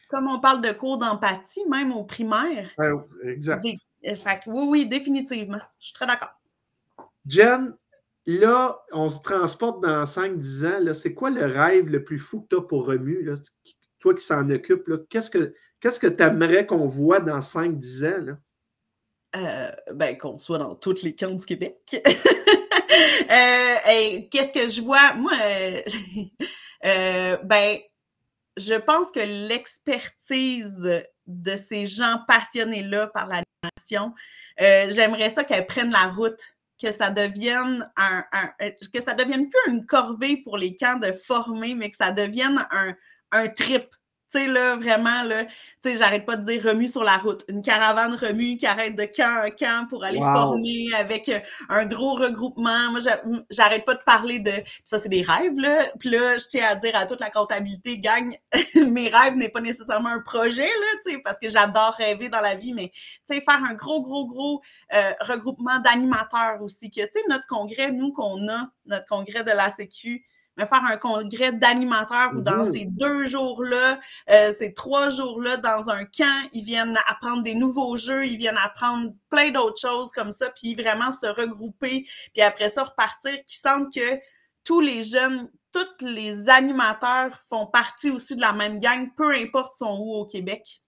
[0.09, 2.71] Comme on parle de cours d'empathie, même au primaire.
[3.23, 3.65] exact.
[3.65, 5.61] Euh, oui, oui, définitivement.
[5.79, 6.33] Je suis très d'accord.
[7.27, 7.75] Jen,
[8.27, 10.95] là, on se transporte dans 5-10 ans.
[10.95, 13.31] C'est quoi le rêve le plus fou que tu as pour Remu?
[13.99, 18.25] Toi qui s'en occupe, qu'est-ce que tu aimerais qu'on voit dans 5-10 ans?
[18.25, 18.37] Là?
[19.37, 21.77] Euh, ben, qu'on soit dans toutes les camps du Québec.
[21.97, 22.01] euh,
[24.31, 25.15] Qu'est-ce que je vois?
[25.15, 25.33] Moi,
[26.85, 27.79] euh, ben,
[28.57, 34.15] je pense que l'expertise de ces gens passionnés-là par l'animation,
[34.61, 36.41] euh, j'aimerais ça qu'elle prenne la route,
[36.81, 38.25] que ça devienne un,
[38.93, 42.67] que ça devienne plus une corvée pour les camps de former, mais que ça devienne
[42.71, 42.95] un,
[43.33, 43.95] un trip
[44.35, 47.45] tu sais, là, vraiment, là, tu sais, j'arrête pas de dire remue sur la route.
[47.49, 51.85] Une caravane remue qui arrête de camp en camp pour aller former avec euh, un
[51.87, 52.91] gros regroupement.
[52.91, 53.01] Moi,
[53.51, 54.53] j'arrête pas de parler de...
[54.85, 55.85] Ça, c'est des rêves, là.
[56.01, 58.37] Puis là, je tiens à dire à toute la comptabilité, gagne,
[58.75, 62.41] mes rêves n'est pas nécessairement un projet, là, tu sais, parce que j'adore rêver dans
[62.41, 64.63] la vie, mais, tu sais, faire un gros, gros, gros
[64.95, 69.53] euh, regroupement d'animateurs aussi, que, tu sais, notre congrès, nous, qu'on a, notre congrès de
[69.53, 70.25] la Sécu,
[70.57, 72.73] mais faire un congrès d'animateurs où dans mhm.
[72.73, 73.99] ces deux jours-là,
[74.31, 78.59] euh, ces trois jours-là, dans un camp, ils viennent apprendre des nouveaux jeux, ils viennent
[78.63, 83.59] apprendre plein d'autres choses comme ça, puis vraiment se regrouper, puis après ça repartir, qui
[83.59, 84.21] sentent que
[84.65, 89.75] tous les jeunes, tous les animateurs font partie aussi de la même gang, peu importe
[89.77, 90.81] son où au Québec.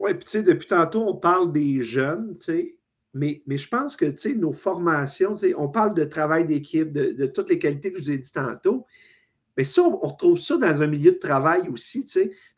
[0.00, 2.76] Oui, puis tu sais, depuis tantôt, on parle des jeunes, tu sais.
[3.14, 7.92] Mais, je pense que nos formations, on parle de travail d'équipe, de, toutes les qualités
[7.92, 8.84] que je vous ai dit tantôt.
[9.56, 12.04] Mais ça, on, retrouve ça dans un milieu de travail aussi.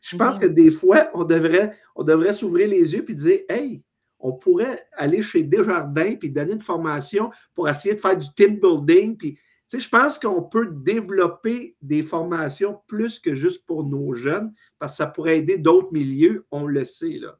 [0.01, 3.83] Je pense que des fois, on devrait, on devrait s'ouvrir les yeux et dire Hey,
[4.19, 8.59] on pourrait aller chez Desjardins et donner une formation pour essayer de faire du team
[8.59, 9.15] building.
[9.15, 9.37] Puis,
[9.71, 14.97] je pense qu'on peut développer des formations plus que juste pour nos jeunes, parce que
[14.97, 17.19] ça pourrait aider d'autres milieux, on le sait.
[17.19, 17.37] Là,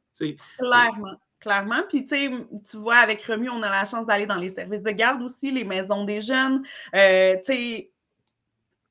[0.58, 1.16] Clairement.
[1.40, 1.82] Clairement.
[1.88, 2.30] Puis, tu sais,
[2.68, 5.52] tu vois, avec Remu, on a la chance d'aller dans les services de garde aussi,
[5.52, 6.62] les maisons des jeunes.
[6.96, 7.92] Euh, tu sais,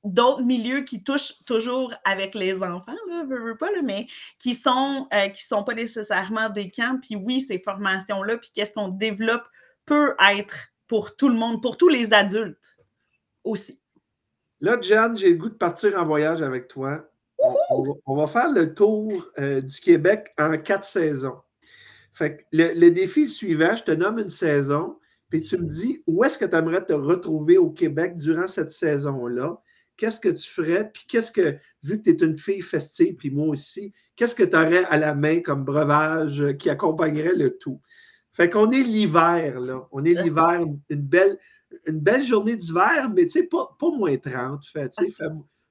[0.03, 4.07] d'autres milieux qui touchent toujours avec les enfants, là, veux, pas, mais
[4.39, 6.99] qui sont, euh, qui sont pas nécessairement des camps.
[7.01, 9.47] Puis oui, ces formations-là, puis qu'est-ce qu'on développe
[9.85, 12.77] peut être pour tout le monde, pour tous les adultes
[13.43, 13.79] aussi.
[14.61, 17.05] Là, Jeanne, j'ai le goût de partir en voyage avec toi.
[17.69, 21.39] On, va, faire le tour euh, du Québec en quatre saisons.
[22.17, 24.97] Fait le, défi suivant, je te nomme une saison,
[25.29, 28.71] puis tu me dis où est-ce que tu aimerais te retrouver au Québec durant cette
[28.71, 29.61] saison-là?
[29.97, 30.89] Qu'est-ce que tu ferais?
[30.91, 34.43] Puis qu'est-ce que, vu que tu es une fille festive, puis moi aussi, qu'est-ce que
[34.43, 37.81] tu aurais à la main comme breuvage qui accompagnerait le tout?
[38.33, 39.87] Fait qu'on est l'hiver, là.
[39.91, 41.37] On est l'hiver, une belle,
[41.85, 45.25] une belle journée d'hiver, mais tu sais, pas, pas moins 30, fait, fait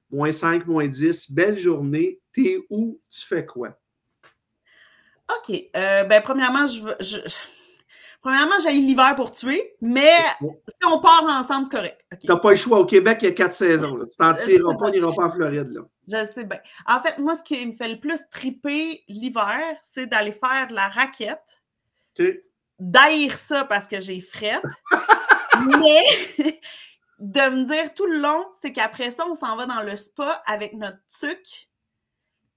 [0.09, 2.21] moins 5, moins 10, belle journée.
[2.31, 3.01] T'es où?
[3.09, 3.77] Tu fais quoi?
[5.35, 5.55] OK.
[5.75, 6.97] Euh, ben, premièrement, je veux.
[8.21, 12.05] Premièrement, j'ai l'hiver pour tuer, mais si on part ensemble, c'est correct.
[12.19, 12.79] Tu n'as pas le choix.
[12.79, 13.93] Au Québec, il y a quatre saisons.
[14.05, 15.69] Tu t'en tireras pas, on n'ira pas en Floride.
[15.69, 15.81] Là.
[16.11, 16.59] Je sais bien.
[16.87, 20.73] En fait, moi, ce qui me fait le plus triper l'hiver, c'est d'aller faire de
[20.73, 21.63] la raquette.
[22.19, 22.25] OK.
[22.79, 24.63] D'haïr ça parce que j'ai frette.
[25.79, 26.01] mais
[27.19, 30.43] de me dire tout le long, c'est qu'après ça, on s'en va dans le spa
[30.45, 31.69] avec notre sucre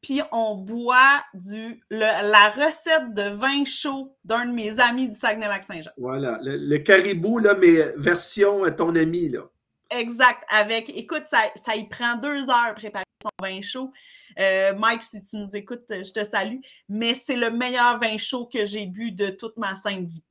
[0.03, 5.91] puis on boit du, la recette de vin chaud d'un de mes amis du Saguenay-Lac-Saint-Jean.
[5.97, 9.43] Voilà, le, caribou, là, mais version euh, ton ami, là.
[9.91, 10.43] Exact.
[10.49, 13.93] Avec, écoute, ça, ça y prend deux heures préparer son vin chaud.
[14.39, 16.59] Euh, Mike, si tu nous écoutes, je te salue.
[16.89, 20.23] Mais c'est le meilleur vin chaud que j'ai bu de toute ma sainte vie.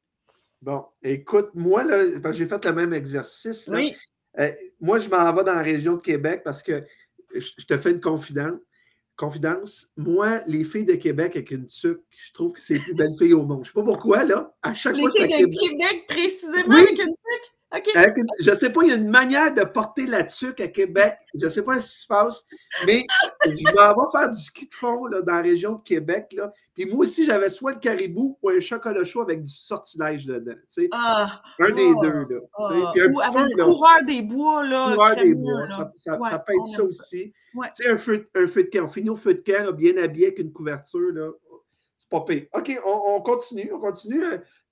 [0.61, 3.69] Bon, écoute, moi, là, j'ai fait le même exercice.
[3.71, 3.95] Oui.
[4.39, 6.85] Euh, moi, je m'en vais dans la région de Québec parce que
[7.33, 8.59] je te fais une confidence
[9.19, 12.93] confidence, moi, les filles de Québec avec une tuque, je trouve que c'est les plus
[12.95, 13.65] belles filles au monde.
[13.65, 14.55] Je ne sais pas pourquoi, là.
[14.63, 17.58] À chaque les fois filles de Québec, précisément, avec une tuque?
[17.71, 21.13] Je ne sais pas, il y a une manière de porter la tuque à Québec.
[21.35, 22.45] Je ne sais pas ce qui se passe,
[22.85, 23.05] mais
[23.45, 26.33] je m'en vais faire du ski de fond là, dans la région de Québec.
[26.35, 26.51] Là.
[26.73, 30.55] Puis moi aussi, j'avais soit le caribou ou un chocolat chaud avec du sortilège dedans.
[30.93, 32.09] Ah, un des oh, deux.
[32.09, 34.65] Là, oh, ou avec le coureur des bois.
[34.65, 37.33] Là, coureur des bois, ça, ça, peut être ça aussi.
[37.53, 38.85] Tu sais, un feu, un feu de camp.
[38.85, 41.11] On finit au feu de camp, bien habillé avec une couverture.
[41.13, 41.29] Là.
[42.11, 42.47] C'est pas pire.
[42.53, 43.71] OK, on, on continue.
[43.73, 44.23] On continue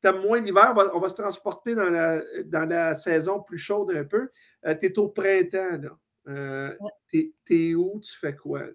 [0.01, 4.03] t'aimes moins l'hiver, on va, se transporter dans la, dans la saison plus chaude un
[4.03, 4.29] peu.
[4.65, 5.89] Euh, tu es au printemps, là.
[6.27, 6.75] Euh,
[7.09, 8.01] t'es, es où?
[8.01, 8.71] Tu fais quoi, là?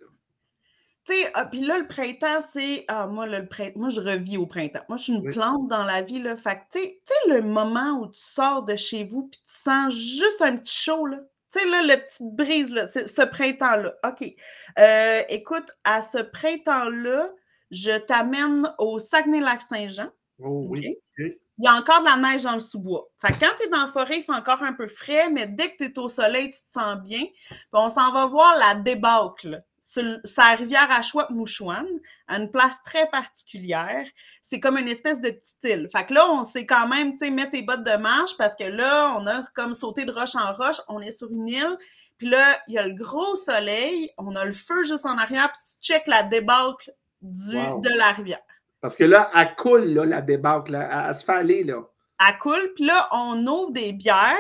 [1.05, 2.85] Tu sais, ah, puis là, le printemps, c'est.
[2.89, 4.83] Ah, moi, le printemps, moi, je revis au printemps.
[4.89, 6.37] Moi, je suis une plante dans la vie, là.
[6.37, 10.41] Fait tu sais, le moment où tu sors de chez vous puis tu sens juste
[10.41, 11.19] un petit chaud, là.
[11.53, 13.95] Tu sais, là, le petit brise, là, ce printemps-là.
[14.09, 14.33] OK.
[14.79, 17.29] Euh, écoute, à ce printemps-là,
[17.73, 20.11] je t'amène au Saguenay-Lac-Saint-Jean.
[20.39, 20.99] Oh oui.
[21.19, 23.09] Il y a encore de la neige dans le sous-bois.
[23.19, 25.71] Fait quand tu es dans la forêt, il fait encore un peu frais, mais dès
[25.71, 27.25] que tu es au soleil, tu te sens bien.
[27.73, 29.63] on s'en va voir la débâcle.
[29.85, 31.01] Sur sa rivière à
[31.31, 31.89] Mouchouane,
[32.29, 34.07] à une place très particulière.
[34.41, 35.89] C'est comme une espèce de petite île.
[35.91, 38.55] Fait que là, on sait quand même, tu sais, mettre tes bottes de marche parce
[38.55, 40.81] que là, on a comme sauté de roche en roche.
[40.89, 41.77] On est sur une île.
[42.17, 44.09] Puis là, il y a le gros soleil.
[44.19, 45.51] On a le feu juste en arrière.
[45.53, 48.43] Puis tu check la débâcle du, de la rivière.
[48.81, 50.73] Parce que là, elle coule, là, la débâcle.
[50.73, 51.09] Là.
[51.09, 51.65] Elle, se fait aller.
[51.65, 51.81] Là.
[52.27, 54.37] Elle coule, puis là, on ouvre des bières.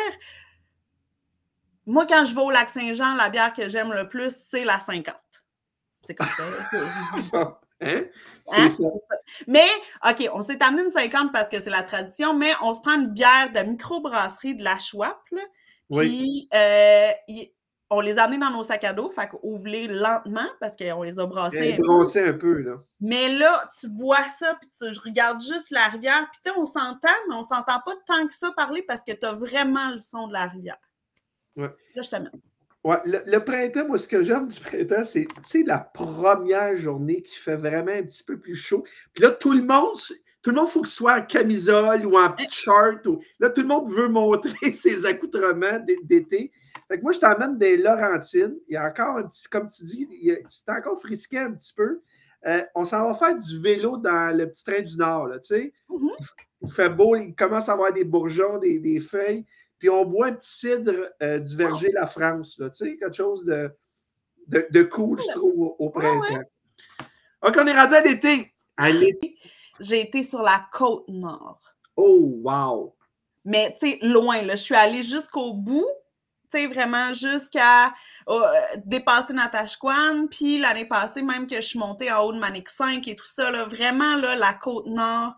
[1.86, 4.80] Moi, quand je vais au lac Saint-Jean, la bière que j'aime le plus, c'est la
[4.80, 5.14] 50.
[6.02, 6.42] C'est comme ça.
[7.80, 8.04] hein?
[8.50, 8.68] Hein?
[9.46, 9.66] Mais,
[10.08, 12.94] OK, on s'est amené une 50 parce que c'est la tradition, mais on se prend
[12.94, 15.14] une bière de microbrasserie de la Schwab,
[15.90, 17.10] puis euh,
[17.93, 21.18] on les a amenés dans nos sacs à dos, fait qu'ouvre-les lentement parce qu'on les
[21.18, 21.76] a brassés.
[21.78, 22.82] Un, un peu, là.
[23.01, 26.66] Mais là, tu bois ça, puis tu regardes juste la rivière, puis tu sais, on
[26.66, 30.01] s'entend, mais on s'entend pas tant que ça parler parce que tu as vraiment le
[30.01, 30.80] son de la rivière.
[31.57, 31.70] Ouais.
[31.95, 32.32] Là, je t'amène.
[32.84, 37.55] Ouais, le, printemps, moi, ce que j'aime du printemps, c'est la première journée qui fait
[37.57, 38.84] vraiment un petit peu plus chaud.
[39.12, 39.97] Puis là, tout le monde,
[40.43, 43.07] tout le monde, faut que ce soit en camisole ou en petit shirt.
[43.07, 43.22] Ou...
[43.38, 46.51] Là, tout le monde veut montrer ses accoutrements d'été.
[46.93, 48.55] Fait que moi, je t'emmène des Laurentines.
[48.68, 50.07] Il y a encore un petit, comme tu dis,
[50.47, 52.03] c'est encore frisqué un petit peu.
[52.47, 55.47] Euh, on s'en va faire du vélo dans le petit train du Nord, là, tu
[55.47, 55.72] sais.
[55.88, 56.16] Mm-hmm.
[56.61, 59.47] Il fait beau, il commence à avoir des bourgeons, des, des feuilles.
[59.78, 63.43] Puis on boit un petit cidre euh, du verger La France, tu sais, quelque chose
[63.47, 63.74] de,
[64.49, 66.43] de, cool, je trouve, au, printemps.
[67.40, 68.53] OK, on est rendu à l'été.
[68.76, 69.38] À l'été.
[69.80, 71.59] J'ai été sur la côte nord.
[71.97, 72.95] Oh, wow!
[73.47, 74.57] Mais, tu sais, loin, là.
[74.57, 75.88] Je suis allée jusqu'au bout,
[76.59, 77.92] sais, vraiment jusqu'à
[78.28, 78.42] euh,
[78.84, 80.26] dépasser Natashquan.
[80.30, 83.26] Puis l'année passée, même que je suis montée en haut de Manic 5 et tout
[83.26, 85.34] ça, là, vraiment, là, la côte nord,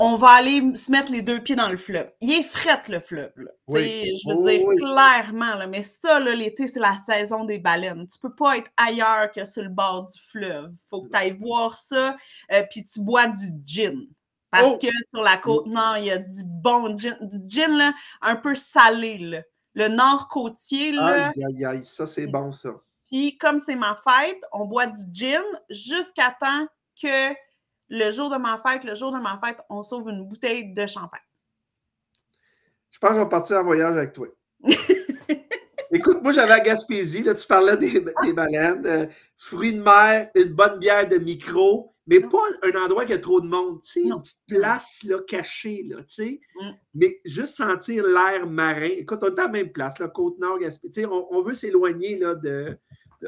[0.00, 2.08] on va aller se mettre les deux pieds dans le fleuve.
[2.20, 3.32] Il est fret, le fleuve.
[3.36, 3.50] Là.
[3.68, 8.06] Je veux dire, clairement, là, mais ça, l'été, c'est la saison des baleines.
[8.06, 10.72] Tu peux pas être ailleurs que sur le bord du fleuve.
[10.88, 12.14] faut que tu ailles voir ça,
[12.52, 14.06] euh, puis tu bois du gin.
[14.52, 14.78] Parce oh!
[14.78, 17.92] que sur la côte nord, il y a du bon gin, du gin là,
[18.22, 19.18] un peu salé.
[19.18, 19.42] Là.
[19.78, 20.90] Le nord côtier.
[20.90, 22.70] Là, aïe, aïe, aïe, ça, c'est bon, ça.
[23.06, 26.66] Puis, comme c'est ma fête, on boit du gin jusqu'à temps
[27.00, 27.32] que
[27.88, 30.84] le jour de ma fête, le jour de ma fête, on sauve une bouteille de
[30.88, 31.20] champagne.
[32.90, 34.26] Je pense que je vais partir en voyage avec toi.
[35.92, 39.06] Écoute, moi, j'avais à Gaspésie, là, tu parlais des, des baleines, euh,
[39.36, 43.40] fruits de mer, une bonne bière de micro, mais pas un endroit qui a trop
[43.40, 46.40] de monde, tu sais, une petite place là, cachée, là, tu sais.
[46.60, 46.70] Mm.
[46.94, 48.88] Mais juste sentir l'air marin.
[48.96, 51.04] Écoute, on est à la même place, là, Côte-Nord, Gaspésie.
[51.04, 52.78] On, on veut s'éloigner de,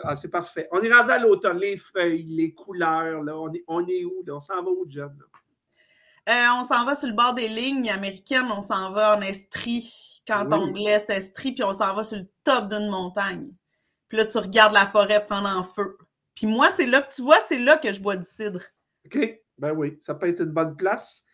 [0.02, 0.66] ah, c'est parfait.
[0.72, 3.38] On est rendu à l'automne, les feuilles, les couleurs, là.
[3.38, 4.22] On, est, on est où?
[4.26, 4.36] Là?
[4.36, 5.16] On s'en va où, John?
[6.28, 10.22] Euh, on s'en va sur le bord des lignes américaines, on s'en va en Estrie,
[10.26, 13.50] quand on glisse Estrie, puis on s'en va sur le top d'une montagne.
[14.08, 15.96] Puis là, tu regardes la forêt prendre en feu.
[16.40, 18.62] Puis moi, c'est là que tu vois, c'est là que je bois du cidre.
[19.04, 19.42] OK.
[19.58, 21.26] Ben oui, ça peut être une bonne place.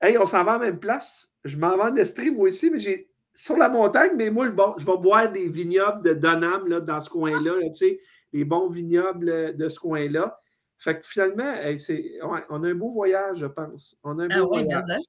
[0.00, 1.36] Hey, on s'en va à la même place.
[1.44, 4.74] Je m'en vais en Estrie, moi aussi, mais j'ai sur la montagne, mais moi, bon,
[4.78, 8.00] je vais boire des vignobles de Donham là, dans ce coin-là, tu sais,
[8.32, 10.36] les bons vignobles de ce coin-là.
[10.76, 13.96] Fait que finalement, c'est, on a un beau voyage, je pense.
[14.02, 15.02] On a un ah beau oui, voyage.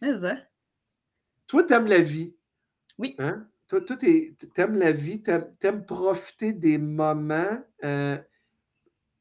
[0.00, 0.38] Mais ça.
[1.46, 2.34] Toi, tu aimes la vie.
[2.96, 3.16] Oui.
[3.18, 3.46] Hein?
[3.66, 7.62] Toi, tu aimes la vie, tu aimes, profiter des moments.
[7.84, 8.16] Euh,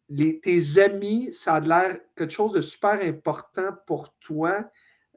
[0.09, 4.69] les, tes amis, ça a l'air quelque chose de super important pour toi.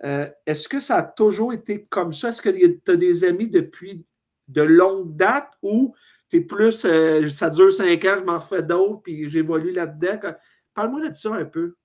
[0.02, 2.30] Euh, est-ce que ça a toujours été comme ça?
[2.30, 4.04] Est-ce que tu as des amis depuis
[4.48, 5.94] de longue date ou
[6.28, 10.32] tu es plus, euh, ça dure cinq ans, je m'en refais d'autres, puis j'évolue là-dedans?
[10.74, 11.76] Parle-moi de ça un peu.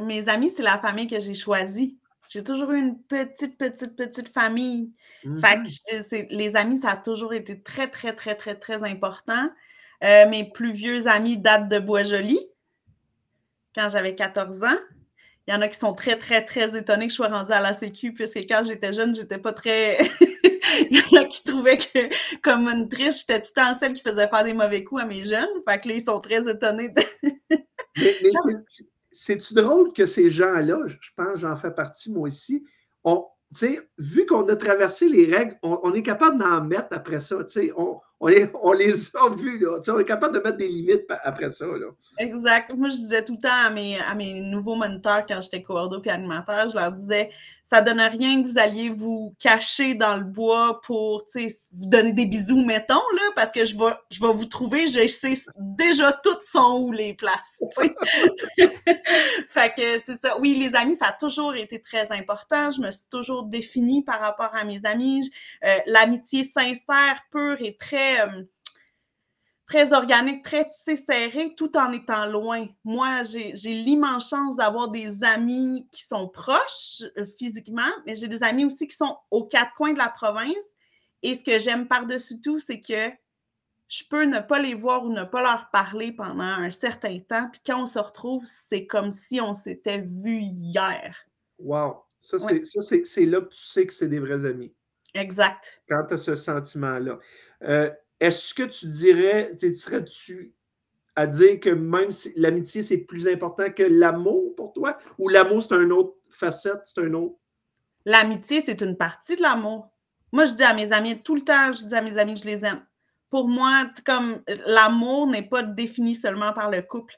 [0.00, 1.98] Mes amis, c'est la famille que j'ai choisie.
[2.28, 4.94] J'ai toujours eu une petite, petite, petite famille.
[5.24, 6.26] Mm-hmm.
[6.30, 9.50] les amis, ça a toujours été très, très, très, très, très important.
[10.02, 12.38] Euh, mes plus vieux amis datent de Bois-Joli,
[13.74, 14.78] quand j'avais 14 ans.
[15.46, 17.60] Il y en a qui sont très, très, très étonnés que je sois rendue à
[17.60, 19.98] la Sécu, puisque quand j'étais jeune, j'étais pas très.
[20.90, 23.92] Il y en a qui trouvaient que, comme une triche, j'étais tout le temps celle
[23.92, 25.48] qui faisait faire des mauvais coups à mes jeunes.
[25.68, 26.92] Fait que là, ils sont très étonnés.
[27.50, 27.60] mais,
[29.12, 32.64] c'est-tu drôle que ces gens-là, je pense, j'en fais partie moi aussi,
[33.04, 33.26] on,
[33.98, 37.36] vu qu'on a traversé les règles, on, est capable d'en mettre après ça.
[37.76, 39.80] On, on les, on les a vus, là.
[39.88, 41.64] on est capable de mettre des limites après ça.
[41.64, 41.86] Là.
[42.18, 42.70] Exact.
[42.76, 46.02] Moi, je disais tout le temps à mes, à mes nouveaux moniteurs quand j'étais coordo
[46.04, 47.30] et animateur, je leur disais
[47.70, 52.26] ça donne rien que vous alliez vous cacher dans le bois pour vous donner des
[52.26, 56.42] bisous, mettons, là, parce que je vais, je vais vous trouver, je sais déjà toutes
[56.42, 57.62] sont où les places.
[59.48, 60.36] fait que c'est ça.
[60.40, 62.72] Oui, les amis, ça a toujours été très important.
[62.72, 65.30] Je me suis toujours définie par rapport à mes amis.
[65.64, 68.20] Euh, l'amitié sincère, pure et très.
[68.20, 68.42] Euh,
[69.70, 72.66] très organique, très tissé serré, tout en étant loin.
[72.82, 78.42] Moi, j'ai l'immense chance d'avoir des amis qui sont proches euh, physiquement, mais j'ai des
[78.42, 80.64] amis aussi qui sont aux quatre coins de la province.
[81.22, 83.14] Et ce que j'aime par-dessus tout, c'est que
[83.86, 87.48] je peux ne pas les voir ou ne pas leur parler pendant un certain temps.
[87.52, 91.14] Puis quand on se retrouve, c'est comme si on s'était vu hier.
[91.60, 92.02] Wow!
[92.20, 92.54] Ça, c'est
[93.26, 94.74] là que tu sais que c'est des vrais amis.
[95.14, 95.80] Exact.
[95.88, 97.20] Quand tu as ce sentiment-là.
[97.62, 97.90] Euh,
[98.20, 100.54] est-ce que tu dirais, tu serais-tu
[101.16, 104.98] à dire que même si l'amitié, c'est plus important que l'amour pour toi?
[105.18, 107.36] Ou l'amour, c'est une autre facette, c'est un autre?
[108.04, 109.90] L'amitié, c'est une partie de l'amour.
[110.32, 112.40] Moi, je dis à mes amis, tout le temps, je dis à mes amis que
[112.40, 112.84] je les aime.
[113.28, 117.14] Pour moi, comme l'amour n'est pas défini seulement par le couple.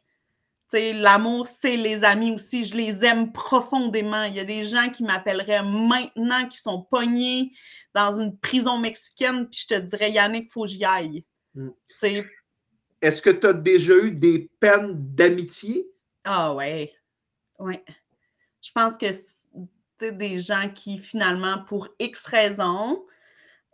[0.72, 2.64] L'amour, c'est les amis aussi.
[2.64, 4.24] Je les aime profondément.
[4.24, 7.52] Il y a des gens qui m'appelleraient maintenant qui sont pognés
[7.94, 11.24] dans une prison mexicaine, puis je te dirais, Yannick, il faut que j'y aille.
[11.54, 11.70] Mm.
[13.00, 15.86] Est-ce que tu as déjà eu des peines d'amitié?
[16.24, 16.92] Ah ouais.
[17.58, 17.84] Ouais.
[18.62, 19.06] Je pense que
[19.98, 23.04] c'est des gens qui, finalement, pour X raisons,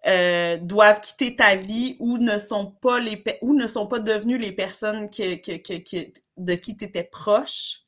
[0.06, 4.40] euh, doivent quitter ta vie ou ne sont pas les ou ne sont pas devenus
[4.40, 5.34] les personnes que,
[6.36, 7.80] de qui tu étais proche.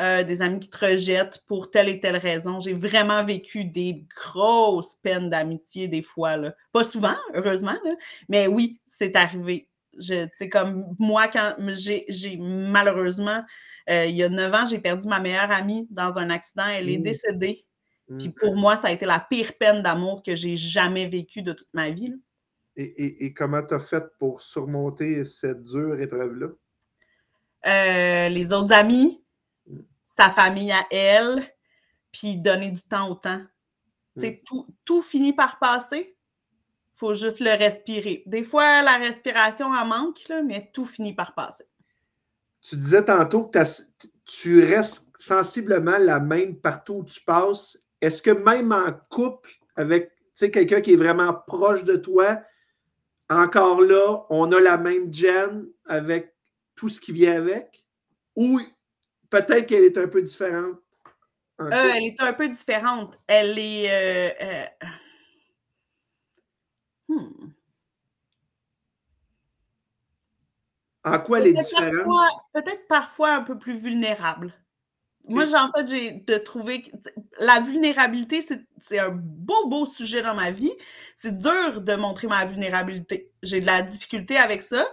[0.00, 2.58] Euh, des amis qui te rejettent pour telle et telle raison.
[2.58, 6.38] J'ai vraiment vécu des grosses peines d'amitié des fois.
[6.38, 6.54] Là.
[6.72, 7.76] Pas souvent, heureusement,
[8.28, 9.68] mais oui, c'est arrivé
[10.00, 13.42] sais, comme moi, quand j'ai malheureusement,
[13.90, 16.66] euh, il y a neuf ans, j'ai perdu ma meilleure amie dans un accident.
[16.66, 17.02] Elle est mmh.
[17.02, 17.66] décédée.
[18.18, 18.34] Puis mmh.
[18.34, 21.72] pour moi, ça a été la pire peine d'amour que j'ai jamais vécue de toute
[21.74, 22.14] ma vie.
[22.76, 26.48] Et, comment tu as fait pour surmonter cette dure épreuve-là?
[27.66, 29.22] Euh, les autres amis,
[29.66, 29.78] mmh.
[30.16, 31.44] sa famille à elle,
[32.10, 33.42] puis donner du temps au temps.
[34.44, 36.16] Tout, tout finit par passer
[37.02, 38.22] faut juste le respirer.
[38.26, 41.64] Des fois, la respiration en manque, là, mais tout finit par passer.
[42.60, 43.58] Tu disais tantôt que
[44.24, 47.76] tu restes sensiblement la même partout où tu passes.
[48.02, 52.42] Est-ce que même en couple avec quelqu'un qui est vraiment proche de toi,
[53.30, 56.34] encore là, on a la même gêne avec
[56.74, 57.86] tout ce qui vient avec?
[58.36, 58.60] Ou
[59.30, 60.76] peut-être qu'elle est un peu différente?
[61.60, 63.18] Euh, elle est un peu différente.
[63.26, 63.88] Elle est.
[63.88, 64.86] Euh, euh,
[67.08, 67.52] Hmm.
[71.04, 72.06] En quoi elle est différente?
[72.52, 74.54] Peut-être parfois un peu plus vulnérable.
[75.28, 76.90] Moi, en fait, j'ai de trouver que
[77.40, 78.44] la vulnérabilité,
[78.78, 80.72] c'est un beau, beau sujet dans ma vie.
[81.16, 83.30] C'est dur de montrer ma vulnérabilité.
[83.42, 84.84] J'ai de la difficulté avec ça.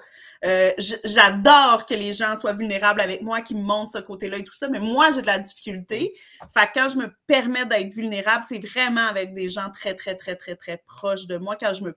[0.45, 0.71] Euh,
[1.03, 4.53] j'adore que les gens soient vulnérables avec moi, qu'ils me montrent ce côté-là et tout
[4.53, 6.13] ça, mais moi, j'ai de la difficulté.
[6.53, 10.15] Fait que quand je me permets d'être vulnérable, c'est vraiment avec des gens très, très,
[10.15, 11.57] très, très, très proches de moi.
[11.59, 11.95] Quand je me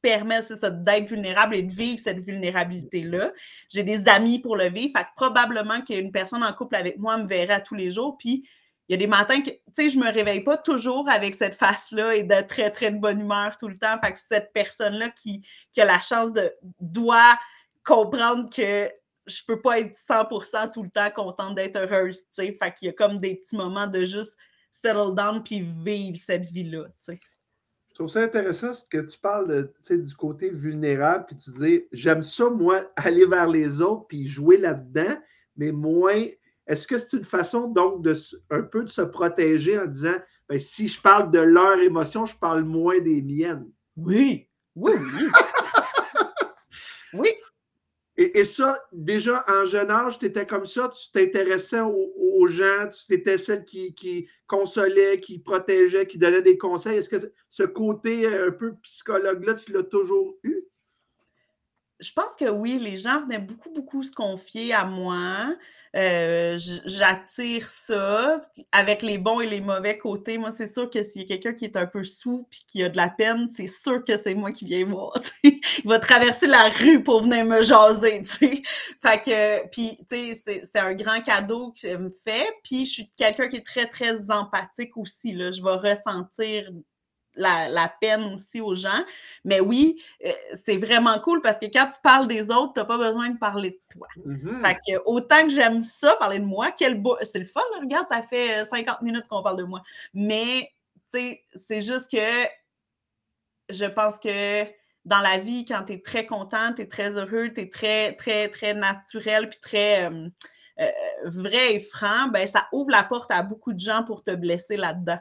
[0.00, 3.32] permet, ça, d'être vulnérable et de vivre cette vulnérabilité-là.
[3.68, 4.92] J'ai des amis pour le vivre.
[4.96, 8.16] Fait que probablement qu'une personne en couple avec moi me verrait tous les jours.
[8.18, 8.48] Puis
[8.88, 11.54] il y a des matins que, tu sais, je me réveille pas toujours avec cette
[11.54, 13.98] face-là et de très, très de bonne humeur tout le temps.
[13.98, 17.38] Fait que cette personne-là qui, qui a la chance de, doit
[17.84, 18.90] comprendre que
[19.26, 22.52] je peux pas être 100% tout le temps contente d'être heureuse, tu sais.
[22.52, 24.38] Fait qu'il y a comme des petits moments de juste
[24.72, 26.86] settle down puis vivre cette vie-là,
[27.98, 32.92] trouve ça intéressant que tu parles du côté vulnérable, puis tu dis j'aime ça, moi,
[32.96, 35.16] aller vers les autres, puis jouer là-dedans,
[35.56, 36.26] mais moins.
[36.66, 38.14] Est-ce que c'est une façon donc de
[38.50, 40.16] un peu de se protéger en disant
[40.48, 43.66] ben, si je parle de leurs émotions, je parle moins des miennes?
[43.96, 45.28] Oui, oui, oui.
[47.14, 47.30] oui.
[48.20, 53.14] Et, ça, déjà en jeune âge, tu étais comme ça, tu t'intéressais aux, gens, tu
[53.14, 56.98] étais celle qui, qui, consolait, qui protégeait, qui donnait des conseils.
[56.98, 60.64] Est-ce que ce côté un peu psychologue-là, tu l'as toujours eu?
[62.00, 65.56] Je pense que oui, les gens venaient beaucoup, beaucoup se confier à moi.
[65.96, 68.40] Euh, j'attire ça
[68.72, 70.38] avec les bons et les mauvais côtés.
[70.38, 72.82] Moi, c'est sûr que s'il y a quelqu'un qui est un peu sous et qui
[72.82, 75.14] a de la peine, c'est sûr que c'est moi qui viens voir.
[75.42, 78.22] Il va traverser la rue pour venir me jaser.
[78.22, 82.52] Fait que, puis, tu sais, c'est un grand cadeau que me fait.
[82.62, 85.32] Puis, je suis quelqu'un qui est très, très empathique aussi.
[85.32, 85.50] Là.
[85.50, 86.70] Je vais ressentir
[87.38, 89.04] la, peine aussi aux gens.
[89.44, 92.86] Mais oui, euh, c'est vraiment cool parce que quand tu parles des autres, tu n'as
[92.86, 94.08] pas besoin de parler de toi.
[94.26, 94.58] Mm-hmm.
[94.58, 97.16] Fait que autant que j'aime ça, parler de moi, quel beau...
[97.22, 99.82] c'est le fun, regarde, ça fait 50 euh, minutes qu'on parle de moi.
[100.14, 100.72] Mais,
[101.10, 102.48] tu sais, c'est juste que
[103.70, 104.64] je pense que
[105.04, 108.14] dans la vie, quand tu es très content, tu es très heureux, tu es très,
[108.14, 110.10] très, très naturel, puis très
[110.80, 110.90] euh,
[111.24, 114.76] vrai et franc, ben ça ouvre la porte à beaucoup de gens pour te blesser
[114.76, 115.18] là-dedans.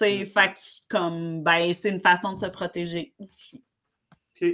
[0.00, 0.26] Mm.
[0.26, 3.64] fait comme, ben, c'est une façon de se protéger aussi.
[4.34, 4.48] OK.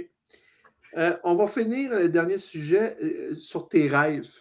[0.97, 4.31] Euh, on va finir le dernier sujet euh, sur tes rêves.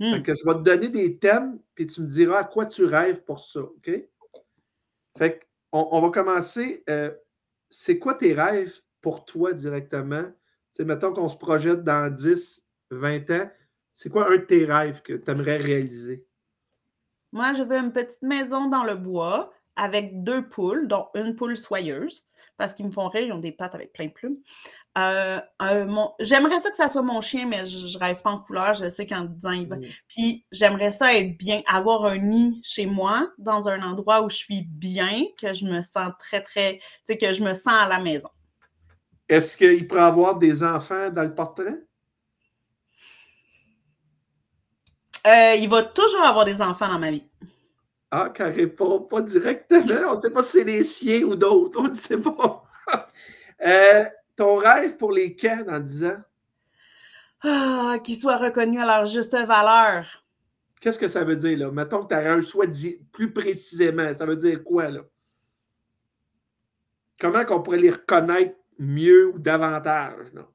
[0.00, 0.20] Hmm.
[0.22, 3.22] que je vais te donner des thèmes, puis tu me diras à quoi tu rêves
[3.22, 3.88] pour ça, OK?
[5.16, 6.82] Fait on, on va commencer.
[6.90, 7.12] Euh,
[7.70, 10.24] c'est quoi tes rêves pour toi directement?
[10.72, 13.50] sais, mettons qu'on se projette dans 10, 20 ans.
[13.94, 16.26] C'est quoi un de tes rêves que tu aimerais réaliser?
[17.30, 21.56] Moi, je veux une petite maison dans le bois avec deux poules, dont une poule
[21.56, 22.26] soyeuse.
[22.58, 24.36] parce qu'ils me font rire, ils ont des pattes avec plein de plumes.
[24.96, 25.40] Euh,
[26.20, 29.06] j'aimerais ça que ça soit mon chien, mais je, rêve pas en couleur, je sais
[29.06, 29.76] qu'en disant il va.
[29.76, 29.84] Mm.
[30.06, 34.36] Puis j'aimerais ça être bien, avoir un nid chez moi, dans un endroit où je
[34.36, 37.88] suis bien, que je me sens très, très, tu sais, que je me sens à
[37.88, 38.28] la maison.
[39.28, 41.78] Est-ce qu'il pourrait avoir des enfants dans le portrait?
[45.26, 47.24] Euh, il va toujours avoir des enfants dans ma vie.
[48.14, 50.10] Ah, carré pas, pas directement.
[50.10, 51.80] On ne sait pas si c'est les siens ou d'autres.
[51.80, 52.64] On ne sait pas.
[53.64, 54.04] Euh,
[54.34, 56.20] ton rêve pour les camps dans 10 ans?
[57.44, 60.24] Ah, qu'ils soient reconnus à leur juste valeur.
[60.80, 61.70] Qu'est-ce que ça veut dire, là?
[61.70, 62.68] Mettons que tu as un souhait
[63.12, 64.12] plus précisément.
[64.14, 65.02] Ça veut dire quoi, là?
[67.20, 70.48] Comment qu'on pourrait les reconnaître mieux ou davantage, là?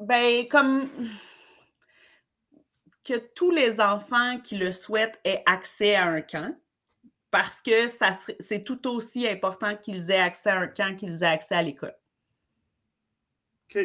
[0.00, 0.88] Ben, comme
[3.08, 6.54] que tous les enfants qui le souhaitent aient accès à un camp,
[7.30, 11.26] parce que ça c'est tout aussi important qu'ils aient accès à un camp qu'ils aient
[11.26, 11.94] accès à l'école.
[13.70, 13.78] OK.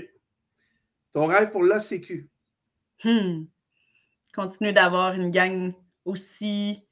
[1.14, 2.30] Ton rêve pour l'ACQ?
[3.04, 3.46] Hmm.
[4.34, 6.86] Continuer d'avoir une gang aussi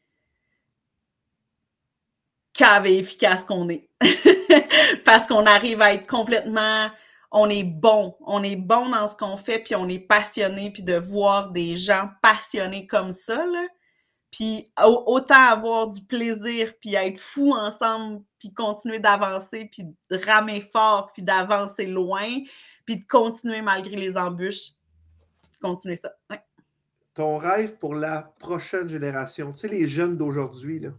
[2.54, 3.90] cave et efficace qu'on est.
[5.06, 6.90] parce qu'on arrive à être complètement
[7.32, 10.84] on est bon, on est bon dans ce qu'on fait, puis on est passionné, puis
[10.84, 13.66] de voir des gens passionnés comme ça, là,
[14.32, 20.62] puis autant avoir du plaisir, puis être fou ensemble, puis continuer d'avancer, puis de ramer
[20.62, 22.28] fort, puis d'avancer loin,
[22.86, 24.72] puis de continuer malgré les embûches,
[25.62, 26.12] continuer ça.
[27.14, 30.90] Ton rêve pour la prochaine génération, tu sais, les jeunes d'aujourd'hui, là?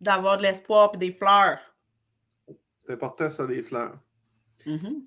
[0.00, 1.58] D'avoir de l'espoir et des fleurs.
[2.84, 3.98] C'est important, ça, les fleurs.
[4.66, 5.04] Mm-hmm.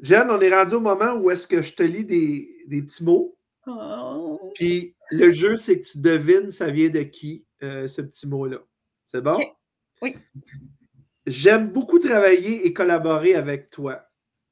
[0.00, 3.36] Jeanne, on est rendu au moment où est-ce que je te lis des, petits mots.
[3.66, 4.52] Oh.
[4.54, 8.58] Puis le jeu, c'est que tu devines ça vient de qui, euh, ce petit mot-là.
[9.06, 9.38] C'est bon?
[10.02, 10.16] Oui.
[11.26, 14.02] J'aime beaucoup travailler et collaborer avec toi.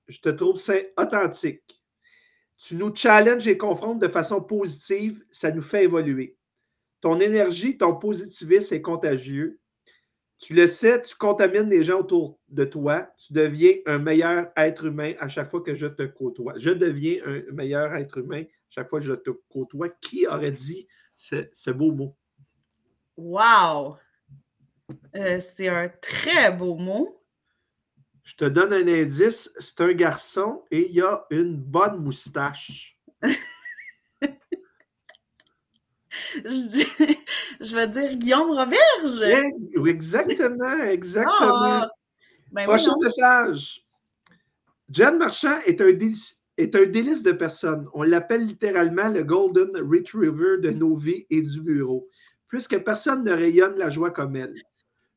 [0.08, 0.60] Je te trouve
[0.96, 1.82] authentique.
[2.56, 6.36] Tu nous challenges et confrontes de façon positive, ça nous fait évoluer.
[7.00, 9.60] Ton énergie, ton positivisme est contagieux.
[10.38, 13.08] Tu le sais, tu contamines les gens autour de toi.
[13.16, 16.54] Tu deviens un meilleur être humain à chaque fois que je te côtoie.
[16.56, 19.88] Je deviens un meilleur être humain à chaque fois que je te côtoie.
[20.00, 22.16] Qui aurait dit ce, beau mot?
[23.16, 23.96] Wow!
[25.16, 27.22] Euh, c'est un très beau mot.
[28.24, 29.52] Je te donne un indice.
[29.60, 32.98] C'est un garçon et il a une bonne moustache.
[36.44, 37.14] je,
[37.60, 39.22] je vais dire Guillaume Roberge.
[39.86, 41.82] exactement, exactement.
[41.82, 41.90] Ah,
[42.52, 43.84] ben Prochain message.
[44.90, 47.88] John Marchand est un, délice, est un délice de personne.
[47.94, 52.08] On l'appelle littéralement le Golden Retriever de nos vies et du bureau,
[52.48, 54.54] puisque personne ne rayonne la joie comme elle.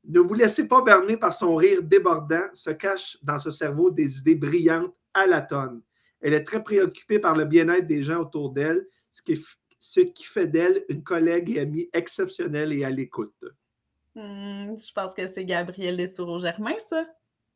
[0.06, 4.20] Ne vous laissez pas berner par son rire débordant, se cache dans ce cerveau des
[4.20, 5.82] idées brillantes à la tonne.
[6.22, 9.44] Elle est très préoccupée par le bien-être des gens autour d'elle, ce qui est
[9.88, 13.46] ce qui fait d'elle une collègue et amie exceptionnelle et à l'écoute?
[14.16, 17.06] Hmm, je pense que c'est Gabriel Desoureaux-Germain, ça.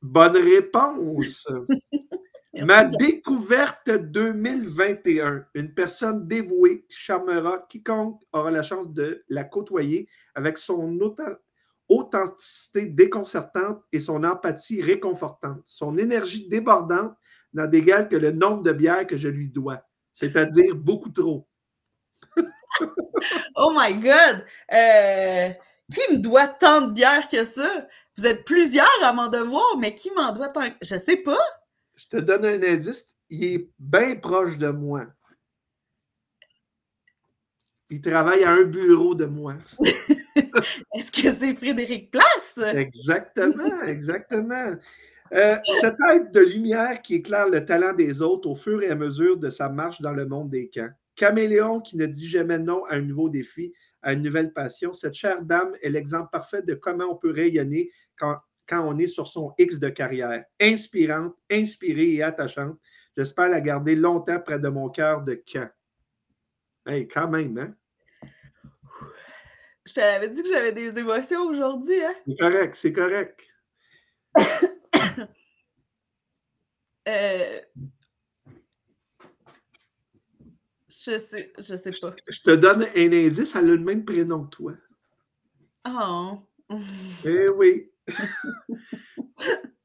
[0.02, 1.48] Bonne réponse.
[2.62, 5.46] Ma découverte 2021.
[5.56, 11.00] Une personne dévouée qui charmera quiconque aura la chance de la côtoyer avec son
[11.90, 15.62] authenticité déconcertante et son empathie réconfortante.
[15.66, 17.14] Son énergie débordante
[17.54, 19.82] n'a d'égal que le nombre de bières que je lui dois,
[20.14, 21.48] c'est-à-dire beaucoup trop
[23.56, 24.46] oh my God!
[24.74, 25.52] Euh,
[25.92, 27.88] qui me doit tant de bière que ça?
[28.18, 30.68] Vous êtes plusieurs à m'en devoir, mais qui m'en doit tant?
[30.82, 31.42] Je sais pas.
[31.96, 33.08] Je te donne un indice.
[33.30, 35.06] Il est bien proche de moi.
[37.90, 39.56] Il travaille à un bureau de moi.
[40.96, 42.58] Est-ce que c'est Frédéric Place?
[42.74, 44.76] Exactement, exactement.
[45.34, 48.96] Euh, cette aide de lumière qui éclaire le talent des autres au fur et à
[48.96, 50.92] mesure de sa marche dans le monde des camps.
[51.16, 54.94] Caméléon qui ne dit jamais non à un nouveau défi, à une nouvelle passion.
[54.94, 58.38] Cette chère dame est l'exemple parfait de comment on peut rayonner quand,
[58.68, 60.46] quand on est sur son X de carrière.
[60.60, 62.78] Inspirante, inspirée et attachante.
[63.18, 65.70] J'espère la garder longtemps près de mon cœur de camp.
[66.86, 67.76] Hey, quand même, hein?
[69.86, 72.14] Je t'avais dit que j'avais des émotions aujourd'hui, hein?
[72.28, 73.48] C'est correct, c'est correct.
[77.08, 77.60] euh,
[81.04, 82.16] Je sais, je sais pas.
[82.28, 84.74] Je te donne un indice, elle a le même prénom que toi.
[85.88, 86.38] Oh.
[87.26, 87.90] Eh oui.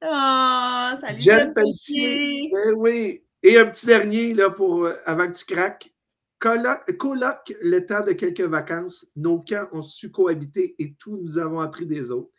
[0.03, 2.53] oh, salut Jeanne Pelletier.
[2.53, 3.25] Eh oui.
[3.43, 5.91] Et un petit dernier là pour euh, avant que tu craques.
[6.39, 9.07] coloc, le temps de quelques vacances.
[9.17, 12.31] Nos camps ont su cohabiter et tout nous avons appris des autres.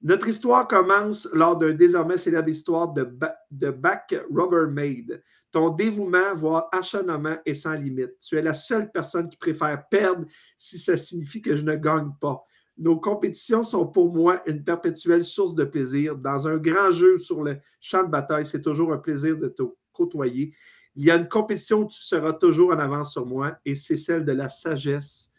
[0.00, 3.18] Notre histoire commence lors d'un désormais célèbre histoire de,
[3.50, 5.22] de Back Rubbermaid.
[5.52, 8.18] Ton dévouement, voire acharnement, est sans limite.
[8.20, 10.24] Tu es la seule personne qui préfère perdre
[10.56, 12.42] si ça signifie que je ne gagne pas.
[12.78, 16.16] Nos compétitions sont pour moi une perpétuelle source de plaisir.
[16.16, 19.62] Dans un grand jeu sur le champ de bataille, c'est toujours un plaisir de te
[19.92, 20.54] côtoyer.
[20.96, 23.98] Il y a une compétition où tu seras toujours en avance sur moi et c'est
[23.98, 25.30] celle de la sagesse.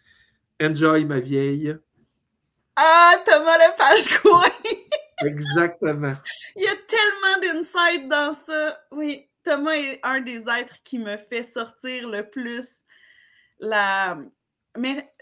[0.62, 1.76] Enjoy, ma vieille.
[2.76, 4.44] Ah, Thomas Lepage quoi?
[5.26, 6.16] Exactement.
[6.56, 8.80] Il y a tellement d'insight dans ça.
[8.92, 12.84] Oui, Thomas est un des êtres qui me fait sortir le plus
[13.60, 14.18] la.
[14.78, 15.14] Mais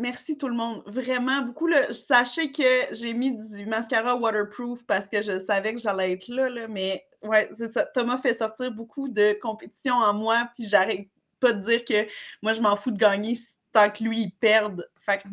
[0.00, 0.82] Merci tout le monde.
[0.86, 1.68] Vraiment beaucoup.
[1.90, 6.48] Sachez que j'ai mis du mascara waterproof parce que je savais que j'allais être là,
[6.48, 7.84] là mais ouais, c'est ça.
[7.84, 11.06] Thomas fait sortir beaucoup de compétition en moi, puis j'arrête
[11.38, 12.08] pas de dire que
[12.40, 13.36] moi, je m'en fous de gagner
[13.72, 14.88] tant que lui, il perde.
[14.96, 15.28] Fait que,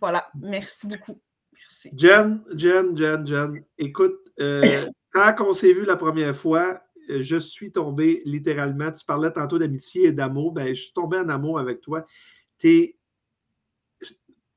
[0.00, 0.24] voilà.
[0.40, 1.20] Merci beaucoup.
[1.52, 1.90] Merci.
[1.94, 4.62] Jen, Jen, Jen, Jen, écoute, euh,
[5.12, 8.90] quand on s'est vu la première fois, je suis tombé littéralement.
[8.92, 10.52] Tu parlais tantôt d'amitié et d'amour.
[10.52, 12.06] Ben, je suis tombé en amour avec toi.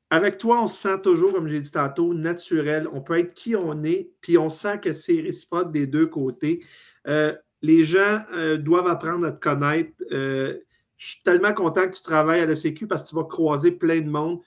[0.09, 2.87] Avec toi, on se sent toujours, comme j'ai dit tantôt, naturel.
[2.93, 6.63] On peut être qui on est, puis on sent que c'est réciproque des deux côtés.
[7.07, 9.91] Euh, les gens euh, doivent apprendre à te connaître.
[10.11, 10.59] Euh,
[10.97, 14.01] je suis tellement content que tu travailles à Sécu parce que tu vas croiser plein
[14.01, 14.39] de monde.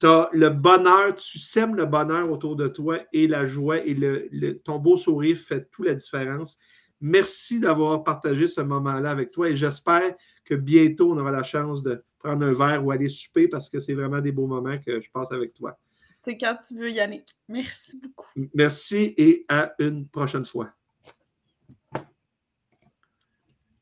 [0.00, 3.94] Tu as le bonheur, tu sèmes le bonheur autour de toi et la joie et
[3.94, 6.58] le, ton beau sourire fait toute la différence.
[7.00, 11.82] Merci d'avoir partagé ce moment-là avec toi et j'espère que bientôt on aura la chance
[11.82, 15.00] de prendre un verre ou aller souper parce que c'est vraiment des beaux moments que
[15.00, 15.78] je passe avec toi.
[16.22, 17.36] C'est quand tu veux, Yannick.
[17.48, 18.28] Merci beaucoup.
[18.54, 20.75] Merci et à une prochaine fois.